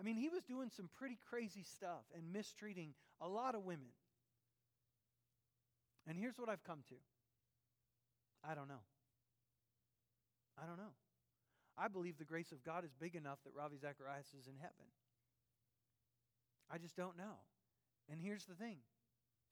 [0.00, 3.92] I mean, he was doing some pretty crazy stuff and mistreating a lot of women.
[6.08, 6.94] And here's what I've come to
[8.42, 8.80] I don't know.
[10.60, 10.94] I don't know.
[11.76, 14.88] I believe the grace of God is big enough that Ravi Zacharias is in heaven.
[16.70, 17.44] I just don't know.
[18.10, 18.78] And here's the thing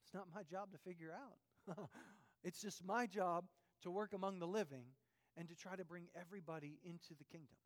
[0.03, 1.77] it's not my job to figure out.
[2.43, 3.45] it's just my job
[3.83, 4.85] to work among the living
[5.37, 7.57] and to try to bring everybody into the kingdom.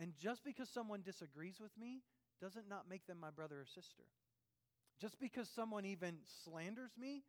[0.00, 2.00] And just because someone disagrees with me
[2.40, 4.04] doesn't not make them my brother or sister.
[4.98, 7.24] Just because someone even slanders me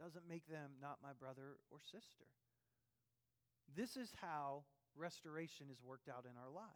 [0.00, 2.26] doesn't make them not my brother or sister.
[3.76, 4.64] This is how
[4.96, 6.68] restoration is worked out in our lives.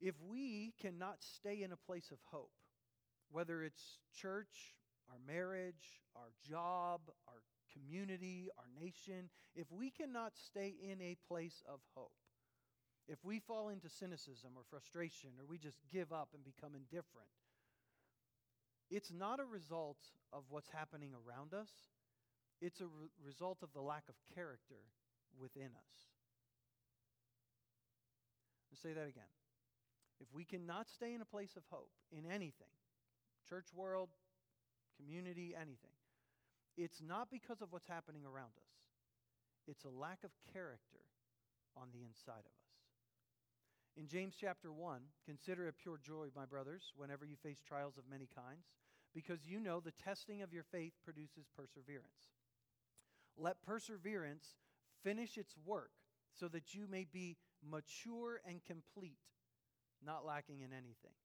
[0.00, 2.52] If we cannot stay in a place of hope,
[3.32, 4.76] whether it's church,
[5.10, 11.62] our marriage, our job, our community, our nation, if we cannot stay in a place
[11.68, 12.12] of hope,
[13.08, 17.30] if we fall into cynicism or frustration or we just give up and become indifferent,
[18.90, 19.98] it's not a result
[20.32, 21.70] of what's happening around us.
[22.60, 24.82] It's a re- result of the lack of character
[25.38, 25.94] within us.
[28.70, 29.30] I'll say that again.
[30.20, 32.74] If we cannot stay in a place of hope in anything,
[33.48, 34.08] church world,
[34.96, 35.96] community, anything,
[36.76, 38.72] it's not because of what's happening around us.
[39.68, 41.04] It's a lack of character
[41.76, 42.65] on the inside of us.
[43.98, 48.04] In James chapter 1, consider it pure joy, my brothers, whenever you face trials of
[48.10, 48.66] many kinds,
[49.14, 52.34] because you know the testing of your faith produces perseverance.
[53.38, 54.56] Let perseverance
[55.02, 55.92] finish its work
[56.38, 59.18] so that you may be mature and complete,
[60.04, 61.16] not lacking in anything.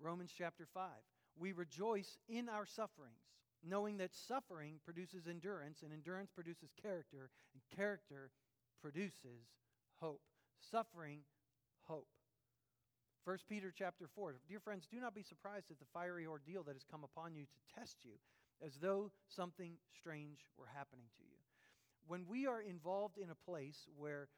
[0.00, 0.90] Romans chapter 5.
[1.36, 3.26] We rejoice in our sufferings,
[3.66, 8.30] knowing that suffering produces endurance, and endurance produces character, and character
[8.80, 9.48] produces
[10.00, 10.20] hope.
[10.70, 11.20] Suffering,
[11.88, 12.08] hope.
[13.24, 14.34] 1 Peter chapter 4.
[14.48, 17.44] Dear friends, do not be surprised at the fiery ordeal that has come upon you
[17.44, 18.12] to test you,
[18.64, 21.38] as though something strange were happening to you.
[22.06, 24.28] When we are involved in a place where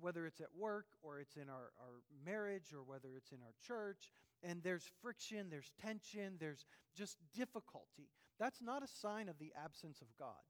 [0.00, 3.54] whether it's at work or it's in our, our marriage or whether it's in our
[3.66, 9.52] church, and there's friction, there's tension, there's just difficulty, that's not a sign of the
[9.62, 10.44] absence of God.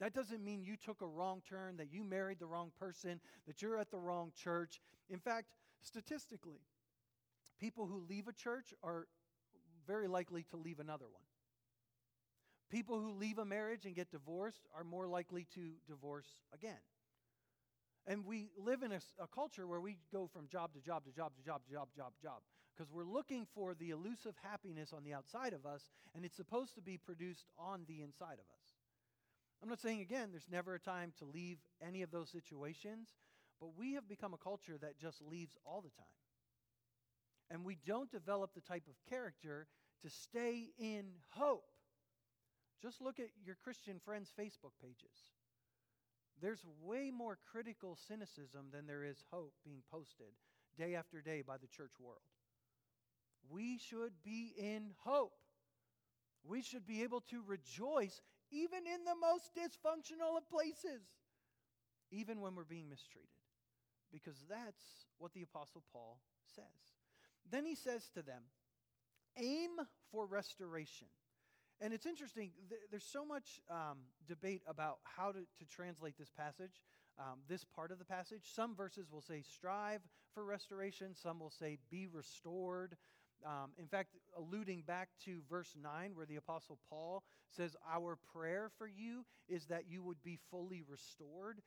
[0.00, 3.62] That doesn't mean you took a wrong turn, that you married the wrong person, that
[3.62, 4.80] you're at the wrong church.
[5.08, 5.46] In fact,
[5.82, 6.60] statistically,
[7.58, 9.06] people who leave a church are
[9.86, 11.22] very likely to leave another one.
[12.70, 16.80] People who leave a marriage and get divorced are more likely to divorce again.
[18.06, 21.12] And we live in a, a, culture where we go from job to job to
[21.12, 22.40] job to job to job, job, job,
[22.76, 26.74] because we're looking for the elusive happiness on the outside of us, and it's supposed
[26.74, 28.65] to be produced on the inside of us.
[29.62, 33.08] I'm not saying, again, there's never a time to leave any of those situations,
[33.60, 36.06] but we have become a culture that just leaves all the time.
[37.50, 39.66] And we don't develop the type of character
[40.02, 41.64] to stay in hope.
[42.82, 45.32] Just look at your Christian friends' Facebook pages.
[46.42, 50.34] There's way more critical cynicism than there is hope being posted
[50.76, 52.20] day after day by the church world.
[53.48, 55.32] We should be in hope.
[56.44, 61.02] We should be able to rejoice even in the most dysfunctional of places,
[62.10, 63.30] even when we're being mistreated,
[64.12, 66.20] because that's what the Apostle Paul
[66.54, 66.64] says.
[67.50, 68.42] Then he says to them,
[69.36, 69.70] aim
[70.10, 71.08] for restoration.
[71.80, 76.30] And it's interesting, th- there's so much um, debate about how to, to translate this
[76.30, 76.80] passage,
[77.18, 78.42] um, this part of the passage.
[78.54, 80.00] Some verses will say strive
[80.32, 82.96] for restoration, some will say be restored.
[83.44, 88.70] Um, in fact, alluding back to verse 9, where the Apostle Paul says, Our prayer
[88.78, 91.60] for you is that you would be fully restored.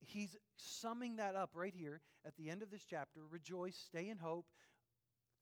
[0.00, 3.20] He's summing that up right here at the end of this chapter.
[3.30, 4.46] Rejoice, stay in hope,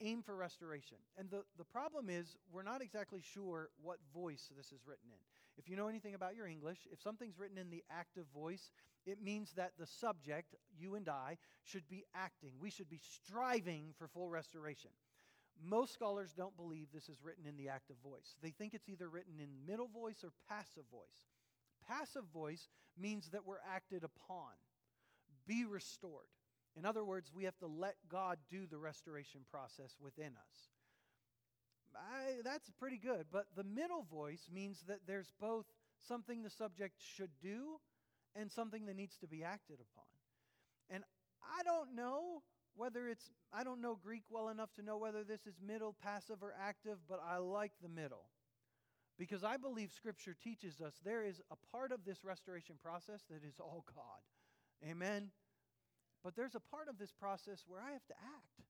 [0.01, 0.97] aim for restoration.
[1.17, 5.19] And the, the problem is, we're not exactly sure what voice this is written in.
[5.57, 8.71] If you know anything about your English, if something's written in the active voice,
[9.05, 12.51] it means that the subject, you and I, should be acting.
[12.59, 14.91] We should be striving for full restoration.
[15.65, 18.35] Most scholars don't believe this is written in the active voice.
[18.41, 21.27] They think it's either written in middle voice or passive voice.
[21.87, 24.51] Passive voice means that we're acted upon,
[25.47, 26.27] be restored.
[26.75, 30.69] In other words, we have to let God do the restoration process within us.
[31.95, 35.65] I, that's pretty good, but the middle voice means that there's both
[36.07, 37.79] something the subject should do
[38.35, 40.05] and something that needs to be acted upon.
[40.89, 41.03] And
[41.43, 42.41] I don't know
[42.75, 46.37] whether it's, I don't know Greek well enough to know whether this is middle, passive,
[46.41, 48.25] or active, but I like the middle.
[49.17, 53.43] Because I believe Scripture teaches us there is a part of this restoration process that
[53.47, 54.89] is all God.
[54.89, 55.29] Amen?
[56.23, 58.67] But there's a part of this process where I have to act.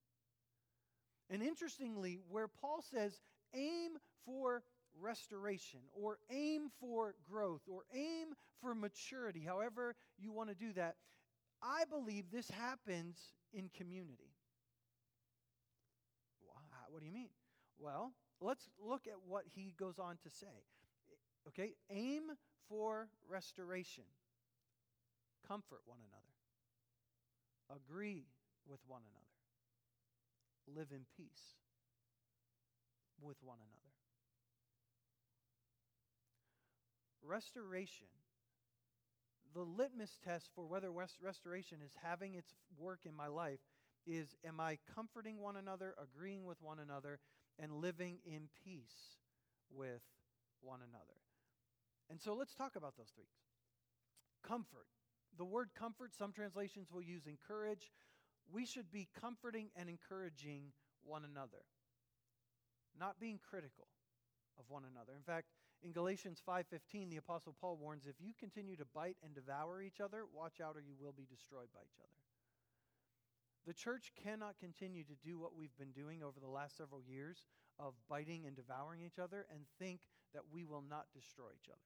[1.30, 3.20] And interestingly, where Paul says,
[3.54, 3.92] aim
[4.26, 4.62] for
[5.00, 8.28] restoration, or aim for growth, or aim
[8.60, 10.96] for maturity, however you want to do that,
[11.62, 13.16] I believe this happens
[13.54, 14.34] in community.
[16.50, 17.30] Uh, what do you mean?
[17.78, 20.66] Well, let's look at what he goes on to say.
[21.48, 22.22] Okay, aim
[22.68, 24.04] for restoration,
[25.46, 28.24] comfort one another, agree
[28.66, 31.56] with one another, live in peace
[33.20, 33.92] with one another.
[37.22, 38.06] Restoration
[39.54, 43.60] the litmus test for whether restoration is having its work in my life
[44.06, 47.20] is am I comforting one another, agreeing with one another,
[47.58, 49.16] and living in peace
[49.70, 50.02] with
[50.60, 51.20] one another?
[52.10, 53.30] And so let's talk about those three.
[54.46, 54.86] Comfort.
[55.38, 57.90] The word comfort, some translations will use encourage.
[58.52, 61.64] We should be comforting and encouraging one another,
[62.98, 63.86] not being critical
[64.58, 65.12] of one another.
[65.16, 65.46] In fact,
[65.82, 70.00] in Galatians 5:15, the apostle Paul warns, if you continue to bite and devour each
[70.00, 72.16] other, watch out or you will be destroyed by each other.
[73.66, 77.46] The church cannot continue to do what we've been doing over the last several years
[77.78, 80.00] of biting and devouring each other and think
[80.32, 81.80] that we will not destroy each other.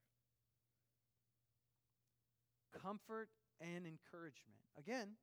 [2.83, 4.59] Comfort and encouragement.
[4.77, 5.17] Again,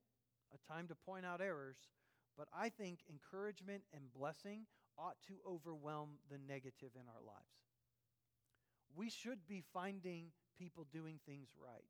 [0.52, 1.76] a time to point out errors,
[2.36, 4.66] but I think encouragement and blessing
[4.98, 7.65] ought to overwhelm the negative in our lives
[8.96, 11.84] we should be finding people doing things right.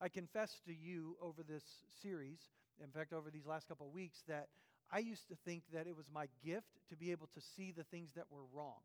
[0.00, 1.64] I confess to you over this
[2.00, 2.38] series,
[2.82, 4.48] in fact, over these last couple of weeks, that
[4.90, 7.84] I used to think that it was my gift to be able to see the
[7.84, 8.80] things that were wrong.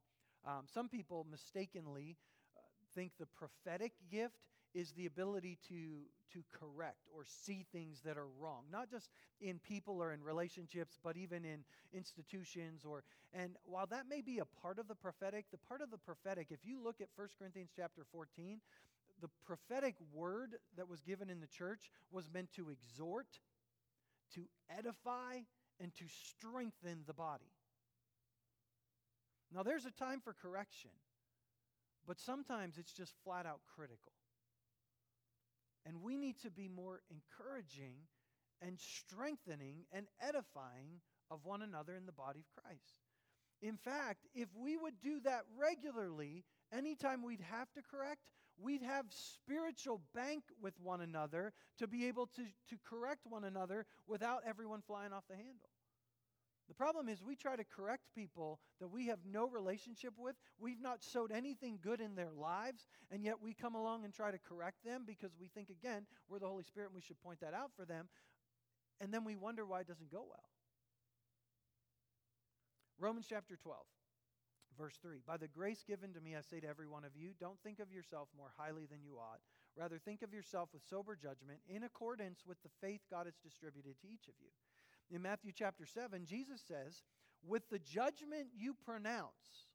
[0.46, 2.18] Um, some people mistakenly
[2.56, 2.62] uh,
[2.96, 4.36] think the prophetic gift
[4.78, 9.10] is the ability to, to correct or see things that are wrong, not just
[9.42, 11.64] in people or in relationships, but even in
[11.94, 12.86] institutions.
[12.86, 13.04] Or,
[13.34, 16.48] and while that may be a part of the prophetic, the part of the prophetic,
[16.52, 18.60] if you look at 1 Corinthians chapter 14,
[19.20, 23.40] the prophetic word that was given in the church was meant to exhort,
[24.36, 25.40] to edify,
[25.80, 27.52] and to strengthen the body.
[29.52, 30.92] Now, there's a time for correction,
[32.06, 34.12] but sometimes it's just flat out critical.
[35.88, 37.96] And we need to be more encouraging
[38.62, 43.00] and strengthening and edifying of one another in the body of Christ.
[43.62, 48.22] In fact, if we would do that regularly, anytime we'd have to correct,
[48.60, 53.86] we'd have spiritual bank with one another to be able to, to correct one another
[54.08, 55.70] without everyone flying off the handle.
[56.68, 60.36] The problem is, we try to correct people that we have no relationship with.
[60.60, 64.32] We've not sowed anything good in their lives, and yet we come along and try
[64.32, 67.40] to correct them because we think, again, we're the Holy Spirit and we should point
[67.40, 68.10] that out for them.
[69.00, 70.50] And then we wonder why it doesn't go well.
[73.00, 73.78] Romans chapter 12,
[74.78, 77.32] verse 3 By the grace given to me, I say to every one of you,
[77.40, 79.40] don't think of yourself more highly than you ought.
[79.78, 83.96] Rather, think of yourself with sober judgment in accordance with the faith God has distributed
[84.02, 84.50] to each of you.
[85.12, 87.04] In Matthew chapter 7, Jesus says,
[87.46, 89.68] With the judgment you pronounce,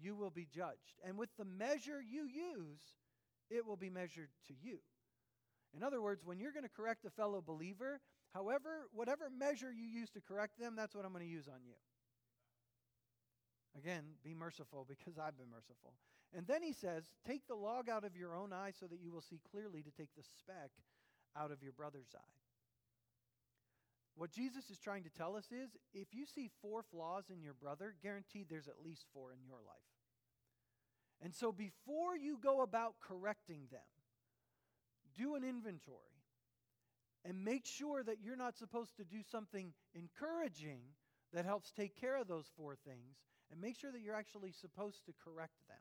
[0.00, 1.00] you will be judged.
[1.06, 2.82] And with the measure you use,
[3.50, 4.78] it will be measured to you.
[5.74, 8.00] In other words, when you're going to correct a fellow believer,
[8.34, 11.60] however, whatever measure you use to correct them, that's what I'm going to use on
[11.64, 11.74] you.
[13.78, 15.94] Again, be merciful because I've been merciful.
[16.36, 19.12] And then he says, Take the log out of your own eye so that you
[19.12, 20.70] will see clearly to take the speck
[21.36, 22.41] out of your brother's eye.
[24.14, 27.54] What Jesus is trying to tell us is if you see four flaws in your
[27.54, 29.76] brother, guaranteed there's at least four in your life.
[31.22, 33.80] And so before you go about correcting them,
[35.16, 35.96] do an inventory
[37.24, 40.80] and make sure that you're not supposed to do something encouraging
[41.32, 43.16] that helps take care of those four things,
[43.50, 45.78] and make sure that you're actually supposed to correct them.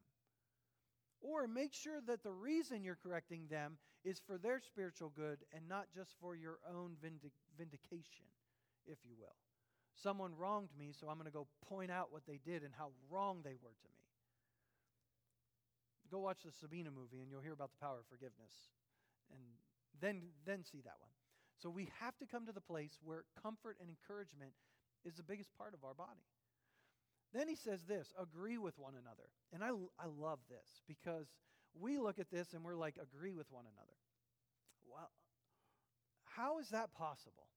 [1.21, 5.67] Or make sure that the reason you're correcting them is for their spiritual good and
[5.67, 8.25] not just for your own vindic- vindication,
[8.85, 9.35] if you will.
[9.95, 12.91] Someone wronged me, so I'm going to go point out what they did and how
[13.09, 14.01] wrong they were to me.
[16.09, 18.51] Go watch the Sabina movie and you'll hear about the power of forgiveness.
[19.31, 19.39] And
[20.01, 21.11] then, then see that one.
[21.61, 24.51] So we have to come to the place where comfort and encouragement
[25.05, 26.25] is the biggest part of our body.
[27.33, 29.29] Then he says this agree with one another.
[29.53, 31.27] And I, I love this because
[31.79, 33.97] we look at this and we're like, agree with one another.
[34.91, 35.11] Well,
[36.25, 37.47] how is that possible?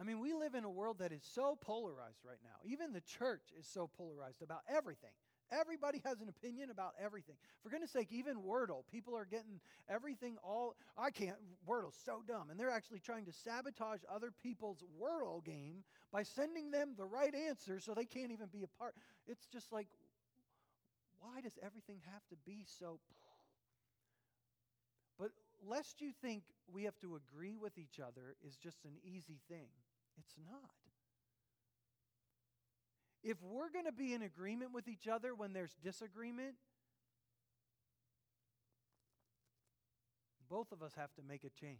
[0.00, 2.56] I mean, we live in a world that is so polarized right now.
[2.64, 5.10] Even the church is so polarized about everything.
[5.52, 7.36] Everybody has an opinion about everything.
[7.62, 10.76] For goodness sake, even Wordle, people are getting everything all.
[10.96, 11.36] I can't.
[11.68, 12.48] Wordle's so dumb.
[12.50, 17.34] And they're actually trying to sabotage other people's Wordle game by sending them the right
[17.34, 18.94] answer so they can't even be a part.
[19.26, 19.88] It's just like,
[21.22, 22.98] why does everything have to be so.
[25.18, 25.30] But
[25.64, 26.42] lest you think
[26.72, 29.68] we have to agree with each other is just an easy thing,
[30.18, 30.74] it's not.
[33.22, 36.54] If we're going to be in agreement with each other when there's disagreement,
[40.50, 41.78] both of us have to make a change.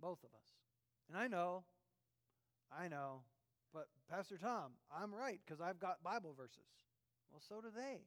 [0.00, 0.48] Both of us.
[1.10, 1.64] And I know,
[2.76, 3.20] I know,
[3.74, 6.64] but Pastor Tom, I'm right because I've got Bible verses.
[7.32, 8.02] Well, so do they.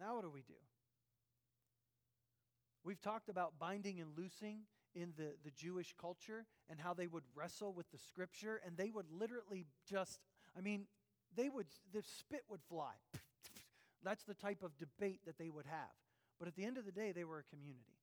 [0.00, 0.54] Now, what do we do?
[2.84, 4.60] We've talked about binding and loosing
[4.94, 8.90] in the, the Jewish culture and how they would wrestle with the scripture and they
[8.90, 10.20] would literally just,
[10.56, 10.86] I mean,
[11.34, 12.92] they would, the spit would fly.
[14.04, 15.90] That's the type of debate that they would have.
[16.38, 17.98] But at the end of the day, they were a community.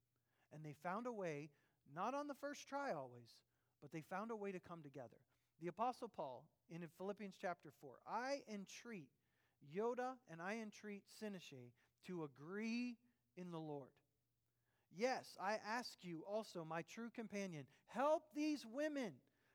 [0.53, 1.49] And they found a way,
[1.95, 3.37] not on the first try always,
[3.81, 5.17] but they found a way to come together.
[5.61, 9.09] The Apostle Paul in Philippians chapter 4 I entreat
[9.75, 11.71] Euodia and I entreat Syntyche
[12.07, 12.97] to agree
[13.37, 13.89] in the Lord.
[14.93, 19.13] Yes, I ask you also, my true companion, help these women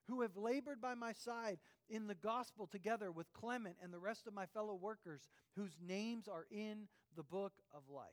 [0.09, 4.27] who have labored by my side in the gospel together with Clement and the rest
[4.27, 8.07] of my fellow workers whose names are in the book of life.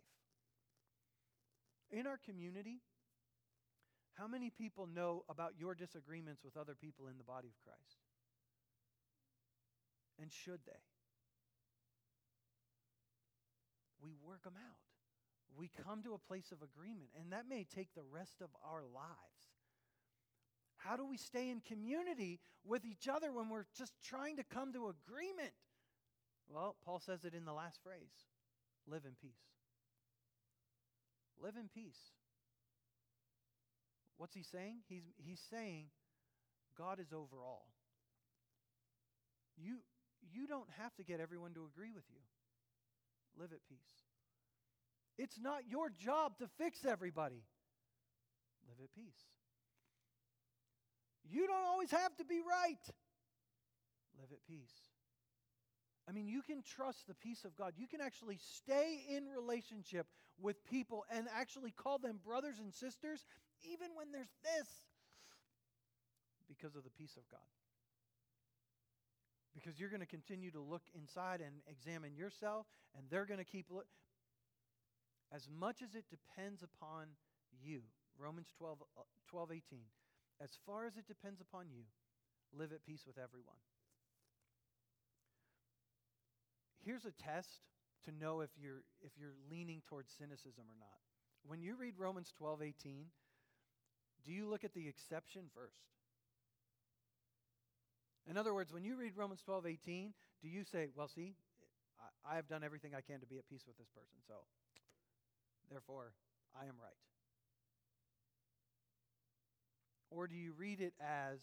[1.91, 2.81] In our community,
[4.15, 7.97] how many people know about your disagreements with other people in the body of Christ?
[10.19, 10.92] And should they?
[14.03, 14.83] We work them out
[15.57, 18.81] we come to a place of agreement, and that may take the rest of our
[18.81, 19.53] lives.
[20.77, 24.73] How do we stay in community with each other when we're just trying to come
[24.73, 25.53] to agreement?
[26.49, 28.25] Well, Paul says it in the last phrase
[28.87, 29.31] live in peace.
[31.41, 32.11] Live in peace.
[34.17, 34.79] What's he saying?
[34.87, 35.85] He's, he's saying
[36.77, 37.67] God is over all.
[39.57, 39.77] You,
[40.33, 42.19] you don't have to get everyone to agree with you.
[43.39, 43.79] Live at peace.
[45.17, 47.43] It's not your job to fix everybody.
[48.67, 49.25] Live at peace.
[51.29, 52.95] You don't always have to be right.
[54.19, 54.73] Live at peace.
[56.07, 57.73] I mean, you can trust the peace of God.
[57.77, 60.07] You can actually stay in relationship
[60.39, 63.25] with people and actually call them brothers and sisters,
[63.63, 64.67] even when there's this,
[66.47, 67.39] because of the peace of God.
[69.53, 72.65] Because you're going to continue to look inside and examine yourself,
[72.97, 73.85] and they're going to keep look.
[75.31, 77.07] As much as it depends upon
[77.63, 77.81] you,
[78.17, 79.79] Romans 12, uh, 12 18,
[80.41, 81.83] as far as it depends upon you,
[82.57, 83.57] live at peace with everyone.
[86.83, 87.61] Here's a test
[88.05, 90.99] to know if you're, if you're leaning towards cynicism or not.
[91.45, 93.05] When you read Romans 12 18,
[94.25, 95.81] do you look at the exception first?
[98.29, 101.33] In other words, when you read Romans 12 18, do you say, well, see,
[102.25, 104.35] I, have done everything I can to be at peace with this person, so
[105.69, 106.13] therefore
[106.55, 106.99] I am right?
[110.09, 111.39] Or do you read it as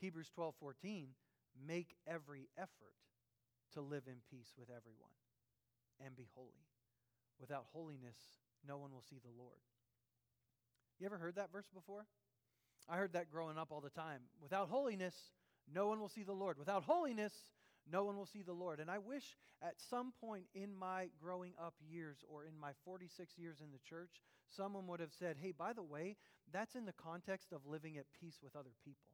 [0.00, 1.08] Hebrews 12 14,
[1.66, 2.96] make every effort
[3.74, 5.14] to live in peace with everyone
[6.04, 6.66] and be holy?
[7.40, 8.16] Without holiness,
[8.66, 9.60] no one will see the Lord.
[10.98, 12.06] You ever heard that verse before?
[12.88, 14.22] I heard that growing up all the time.
[14.42, 15.14] Without holiness,
[15.74, 16.58] no one will see the Lord.
[16.58, 17.32] Without holiness,
[17.90, 18.80] no one will see the Lord.
[18.80, 23.38] And I wish at some point in my growing up years or in my 46
[23.38, 24.22] years in the church,
[24.56, 26.16] someone would have said, hey, by the way,
[26.52, 29.08] that's in the context of living at peace with other people.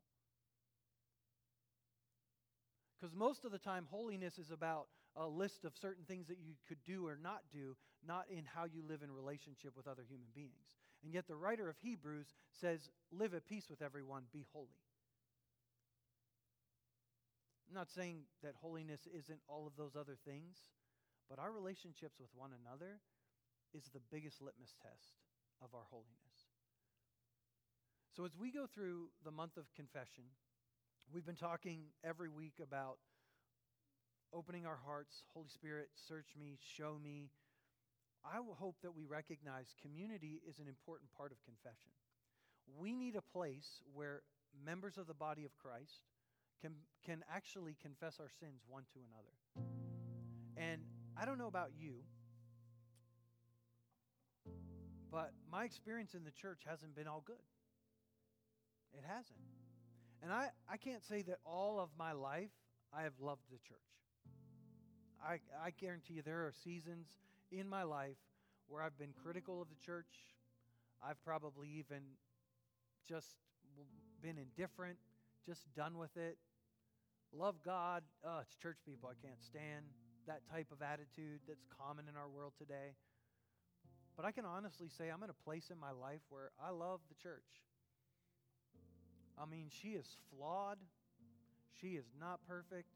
[3.01, 4.87] Because most of the time, holiness is about
[5.17, 7.77] a list of certain things that you could do or not do,
[8.07, 10.79] not in how you live in relationship with other human beings.
[11.05, 12.27] And yet, the writer of Hebrews
[12.61, 14.69] says, Live at peace with everyone, be holy.
[17.69, 20.57] I'm not saying that holiness isn't all of those other things,
[21.29, 23.01] but our relationships with one another
[23.73, 25.17] is the biggest litmus test
[25.63, 26.53] of our holiness.
[28.15, 30.25] So, as we go through the month of confession,
[31.13, 32.99] we've been talking every week about
[34.33, 35.25] opening our hearts.
[35.33, 37.31] Holy Spirit, search me, show me.
[38.25, 41.91] I hope that we recognize community is an important part of confession.
[42.79, 44.23] We need a place where
[44.65, 46.07] members of the body of Christ
[46.65, 46.73] can,
[47.05, 49.69] can actually confess our sins one to another.
[50.57, 50.81] And
[51.21, 51.97] I don't know about you,
[55.13, 57.37] but my experience in the church hasn't been all good.
[58.95, 59.39] It hasn't.
[60.23, 62.53] And I, I can't say that all of my life
[62.97, 63.77] I have loved the church.
[65.23, 67.09] I, I guarantee you there are seasons
[67.53, 68.17] in my life
[68.69, 70.07] where I've been critical of the church.
[71.07, 72.01] I've probably even
[73.07, 73.37] just
[74.23, 74.97] been indifferent,
[75.45, 76.39] just done with it.
[77.37, 78.03] Love God.
[78.25, 79.85] Oh, it's church people I can't stand.
[80.27, 82.95] That type of attitude that's common in our world today.
[84.17, 87.01] But I can honestly say I'm in a place in my life where I love
[87.09, 87.67] the church.
[89.37, 90.79] I mean, she is flawed.
[91.81, 92.95] She is not perfect.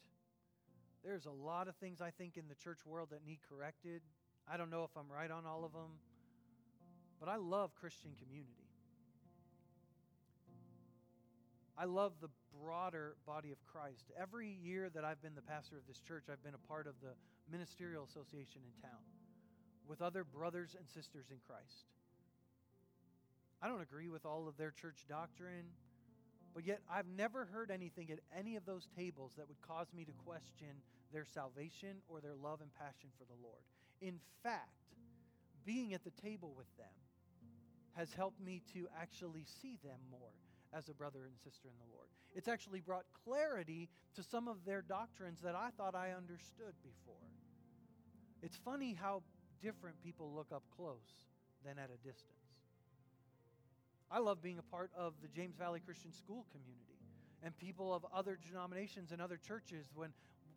[1.05, 4.03] There's a lot of things I think in the church world that need corrected.
[4.47, 5.99] I don't know if I'm right on all of them,
[7.19, 8.69] but I love Christian community.
[11.77, 12.29] I love the
[12.63, 14.11] broader body of Christ.
[14.21, 16.95] Every year that I've been the pastor of this church, I've been a part of
[17.03, 17.15] the
[17.51, 19.01] ministerial association in town
[19.87, 21.87] with other brothers and sisters in Christ.
[23.63, 25.67] I don't agree with all of their church doctrine,
[26.55, 30.05] but yet I've never heard anything at any of those tables that would cause me
[30.05, 30.83] to question
[31.13, 33.63] their salvation or their love and passion for the Lord.
[34.01, 34.71] In fact,
[35.65, 36.87] being at the table with them
[37.97, 40.31] has helped me to actually see them more
[40.73, 42.09] as a brother and sister in the Lord.
[42.35, 47.15] It's actually brought clarity to some of their doctrines that I thought I understood before.
[48.43, 49.23] It's funny how
[49.63, 51.27] different people look up close
[51.65, 52.35] than at a distance.
[54.11, 56.99] I love being a part of the James Valley Christian School community
[57.43, 60.11] and people of other denominations and other churches when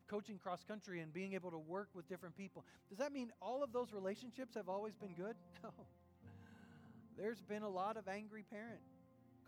[0.07, 2.65] coaching cross country and being able to work with different people.
[2.89, 5.35] Does that mean all of those relationships have always been good?
[5.63, 5.69] No.
[7.17, 8.79] There's been a lot of angry parent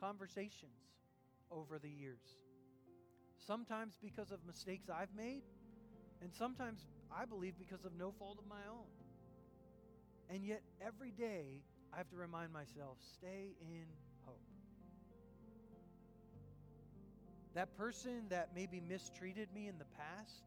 [0.03, 0.83] conversations
[1.49, 2.19] over the years.
[3.47, 5.43] Sometimes because of mistakes I've made,
[6.21, 6.79] and sometimes
[7.11, 8.91] I believe because of no fault of my own.
[10.29, 13.85] And yet, every day, I have to remind myself stay in
[14.25, 14.41] hope.
[17.55, 20.41] That person that maybe mistreated me in the past,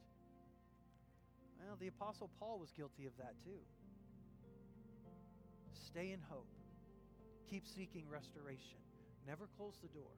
[1.60, 3.62] well, the Apostle Paul was guilty of that too.
[5.86, 6.48] Stay in hope.
[7.50, 8.85] Keep seeking restoration.
[9.26, 10.14] Never close the door.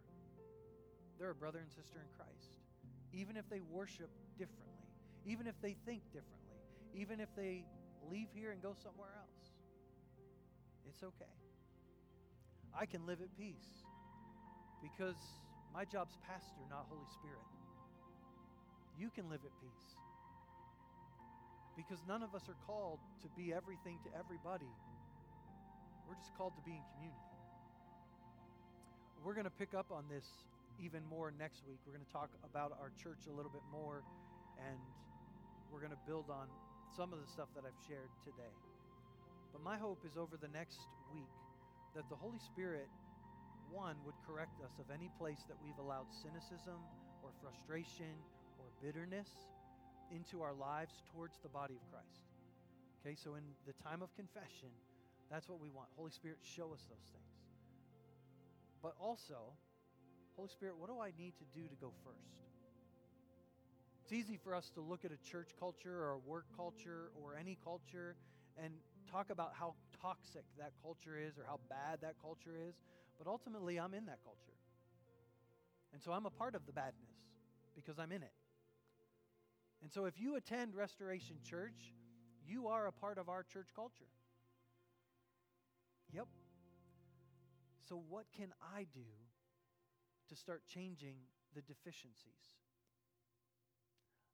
[1.19, 2.53] They're a brother and sister in Christ.
[3.13, 4.85] Even if they worship differently,
[5.25, 6.55] even if they think differently,
[6.95, 7.65] even if they
[8.11, 9.51] leave here and go somewhere else.
[10.89, 11.37] It's okay.
[12.79, 13.85] I can live at peace
[14.83, 15.19] because
[15.75, 17.45] my job's pastor, not Holy Spirit.
[18.99, 19.89] You can live at peace
[21.77, 24.71] because none of us are called to be everything to everybody.
[26.09, 27.28] We're just called to be in community.
[29.25, 30.25] We're going to pick up on this
[30.79, 31.83] even more next week.
[31.83, 34.07] We're going to talk about our church a little bit more,
[34.63, 34.79] and
[35.73, 36.47] we're going to build on
[36.95, 38.55] some of the stuff that I've shared today.
[39.53, 40.79] But my hope is over the next
[41.11, 41.35] week
[41.99, 42.87] that the Holy Spirit,
[43.75, 46.79] one, would correct us of any place that we've allowed cynicism
[47.27, 48.15] or frustration
[48.63, 49.29] or bitterness
[50.15, 52.23] into our lives towards the body of Christ.
[53.03, 54.71] Okay, so in the time of confession,
[55.27, 55.89] that's what we want.
[55.99, 57.28] Holy Spirit, show us those things.
[58.83, 59.57] But also,
[60.37, 62.39] Holy Spirit, what do I need to do to go first?
[64.03, 67.37] It's easy for us to look at a church culture or a work culture or
[67.37, 68.17] any culture
[68.57, 68.73] and
[69.11, 72.75] talk about how toxic that culture is or how bad that culture is,
[73.19, 74.57] but ultimately I'm in that culture.
[75.93, 77.13] And so I'm a part of the badness
[77.75, 78.33] because I'm in it.
[79.83, 81.95] And so if you attend Restoration Church,
[82.47, 84.09] you are a part of our church culture.
[86.13, 86.29] Yep.
[87.89, 89.07] So, what can I do
[90.29, 91.17] to start changing
[91.55, 92.55] the deficiencies.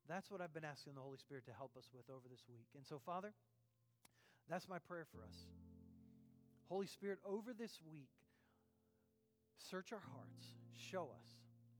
[0.09, 2.67] That's what I've been asking the Holy Spirit to help us with over this week.
[2.77, 3.33] And so, Father,
[4.49, 5.37] that's my prayer for us.
[6.69, 8.11] Holy Spirit, over this week,
[9.57, 10.47] search our hearts,
[10.91, 11.29] show us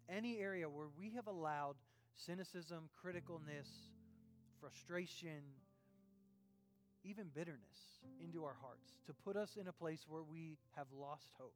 [0.09, 1.77] any area where we have allowed
[2.17, 3.69] cynicism, criticalness,
[4.61, 5.43] frustration,
[7.05, 11.31] even bitterness into our hearts to put us in a place where we have lost
[11.39, 11.55] hope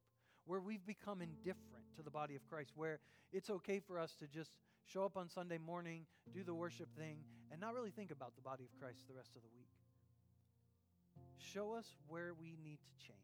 [0.48, 2.98] where we've become indifferent to the body of Christ, where
[3.32, 4.50] it's okay for us to just
[4.86, 7.18] show up on Sunday morning, do the worship thing,
[7.52, 9.68] and not really think about the body of Christ the rest of the week.
[11.36, 13.18] Show us where we need to change.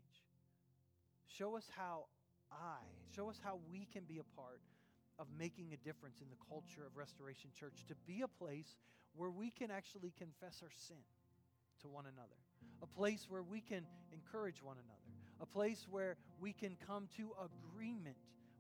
[1.26, 2.04] Show us how
[2.52, 2.84] I,
[3.16, 4.60] show us how we can be a part
[5.18, 8.76] of making a difference in the culture of Restoration Church, to be a place
[9.16, 11.00] where we can actually confess our sin
[11.84, 12.36] to one another,
[12.82, 15.04] a place where we can encourage one another
[15.40, 18.16] a place where we can come to agreement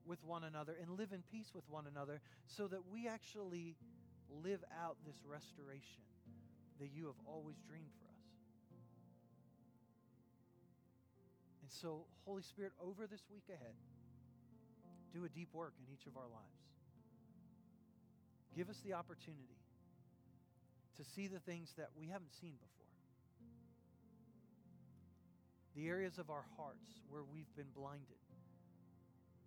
[0.06, 3.74] with one another and live in peace with one another so that we actually
[4.42, 6.02] live out this restoration
[6.80, 8.26] that you have always dreamed for us.
[11.62, 13.74] And so, Holy Spirit, over this week ahead,
[15.12, 16.60] do a deep work in each of our lives.
[18.56, 19.56] Give us the opportunity
[20.96, 22.83] to see the things that we haven't seen before
[25.74, 28.22] the areas of our hearts where we've been blinded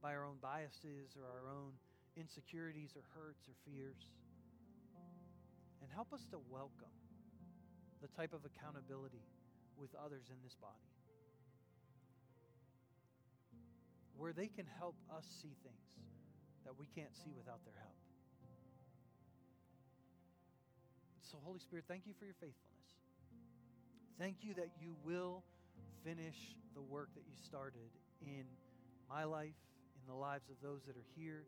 [0.01, 1.71] by our own biases or our own
[2.15, 4.07] insecurities or hurts or fears.
[5.81, 6.91] And help us to welcome
[8.01, 9.23] the type of accountability
[9.77, 10.89] with others in this body
[14.17, 15.93] where they can help us see things
[16.65, 17.95] that we can't see without their help.
[21.21, 22.89] So, Holy Spirit, thank you for your faithfulness.
[24.17, 25.43] Thank you that you will
[26.07, 27.91] finish the work that you started
[28.21, 28.47] in
[29.09, 29.59] my life,
[29.99, 31.43] in the lives of those that are here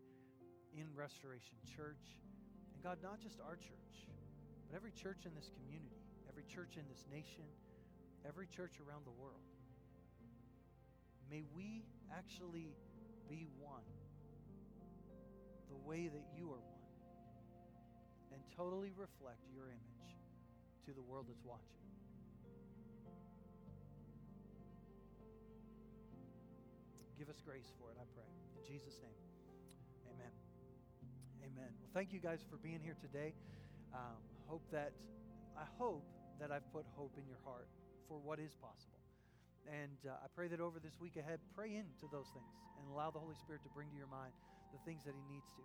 [0.76, 2.20] in Restoration Church.
[2.76, 4.12] And God, not just our church,
[4.68, 7.48] but every church in this community, every church in this nation,
[8.28, 9.48] every church around the world.
[11.32, 12.76] May we actually
[13.30, 13.88] be one
[15.70, 16.92] the way that you are one
[18.34, 20.20] and totally reflect your image
[20.84, 21.79] to the world that's watching.
[27.20, 28.24] Give us grace for it, I pray.
[28.56, 29.20] In Jesus' name,
[30.08, 30.32] amen.
[31.44, 31.68] Amen.
[31.84, 33.36] Well, thank you guys for being here today.
[33.92, 34.16] Um,
[34.48, 34.96] hope that,
[35.60, 36.08] I hope
[36.40, 37.68] that I've put hope in your heart
[38.08, 39.04] for what is possible.
[39.68, 43.12] And uh, I pray that over this week ahead, pray into those things and allow
[43.12, 44.32] the Holy Spirit to bring to your mind
[44.72, 45.64] the things that He needs to.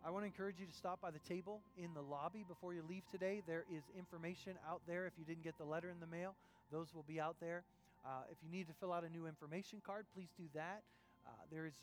[0.00, 2.80] I want to encourage you to stop by the table in the lobby before you
[2.88, 3.42] leave today.
[3.44, 5.04] There is information out there.
[5.04, 6.32] If you didn't get the letter in the mail,
[6.72, 7.64] those will be out there.
[8.08, 10.80] Uh, if you need to fill out a new information card, please do that.
[11.26, 11.76] Uh, there is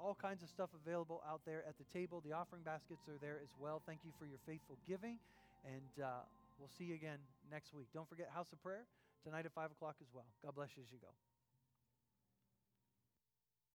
[0.00, 2.22] all kinds of stuff available out there at the table.
[2.24, 3.82] The offering baskets are there as well.
[3.84, 5.18] Thank you for your faithful giving,
[5.68, 6.24] and uh,
[6.58, 7.18] we'll see you again
[7.52, 7.88] next week.
[7.92, 8.88] Don't forget House of Prayer
[9.24, 10.24] tonight at 5 o'clock as well.
[10.42, 11.27] God bless you as you go.